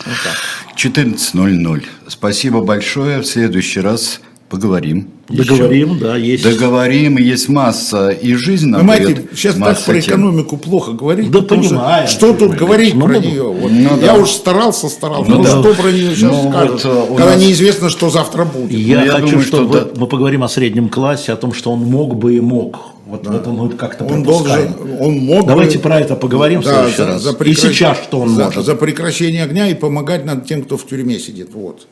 [0.07, 0.37] Вот так.
[0.77, 1.83] 14.00.
[2.09, 3.21] Спасибо большое.
[3.21, 5.09] В следующий раз поговорим.
[5.29, 6.45] Договорим, да, есть.
[6.45, 7.17] Договорим.
[7.17, 10.13] Есть масса и жизнь нам Понимаете, дает сейчас так про тем.
[10.15, 11.31] экономику плохо говорить.
[11.31, 12.07] Да потому что.
[12.07, 13.43] Что тут говорить Ну, про ну, нее?
[13.43, 14.15] Вот ну я да.
[14.17, 15.31] уж старался, старался.
[15.31, 15.51] Ну Ну, да.
[15.51, 18.73] что про нее сейчас Ну, скажут, вот, э, когда нас- неизвестно, что завтра будет.
[18.73, 19.87] Я, Ну, я хочу, думаю, что чтобы да.
[20.01, 22.79] мы поговорим о среднем классе, о том, что он мог бы и мог.
[23.13, 24.73] Вот это мы как-то Он пропускаем.
[24.73, 27.23] должен, он мог Давайте бы- про это поговорим в Да, следующий за- раз.
[27.23, 28.65] за И прекращ- сейчас что он за, может.
[28.65, 31.51] За прекращение огня и помогать надо тем, кто в тюрьме сидит.
[31.53, 31.87] Вот.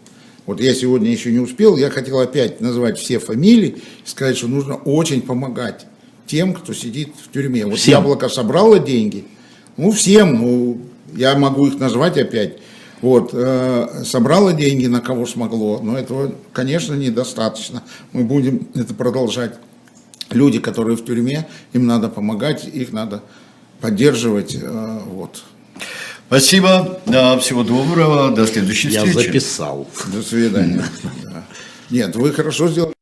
[0.47, 4.49] Вот я сегодня еще не успел, я хотел опять назвать все фамилии и сказать, что
[4.49, 5.87] нужно очень помогать
[6.27, 7.67] тем, кто сидит в тюрьме.
[7.67, 7.99] Вот Всем.
[7.99, 9.25] Яблоко собрало деньги,
[9.77, 10.79] ну всем, ну
[11.15, 12.55] я могу их назвать опять.
[13.03, 17.83] Вот, э, собрало деньги, на кого смогло, но этого, конечно, недостаточно.
[18.13, 19.55] Мы будем это продолжать.
[20.31, 23.23] Люди, которые в тюрьме, им надо помогать, их надо
[23.81, 24.55] поддерживать.
[24.61, 25.43] э, вот.
[26.29, 27.01] Спасибо.
[27.07, 28.31] Да, всего доброго.
[28.31, 29.27] До следующей Я встречи.
[29.27, 29.89] записал.
[30.13, 30.85] До свидания.
[31.25, 31.45] Да.
[31.91, 32.95] Нет, вы хорошо сделали.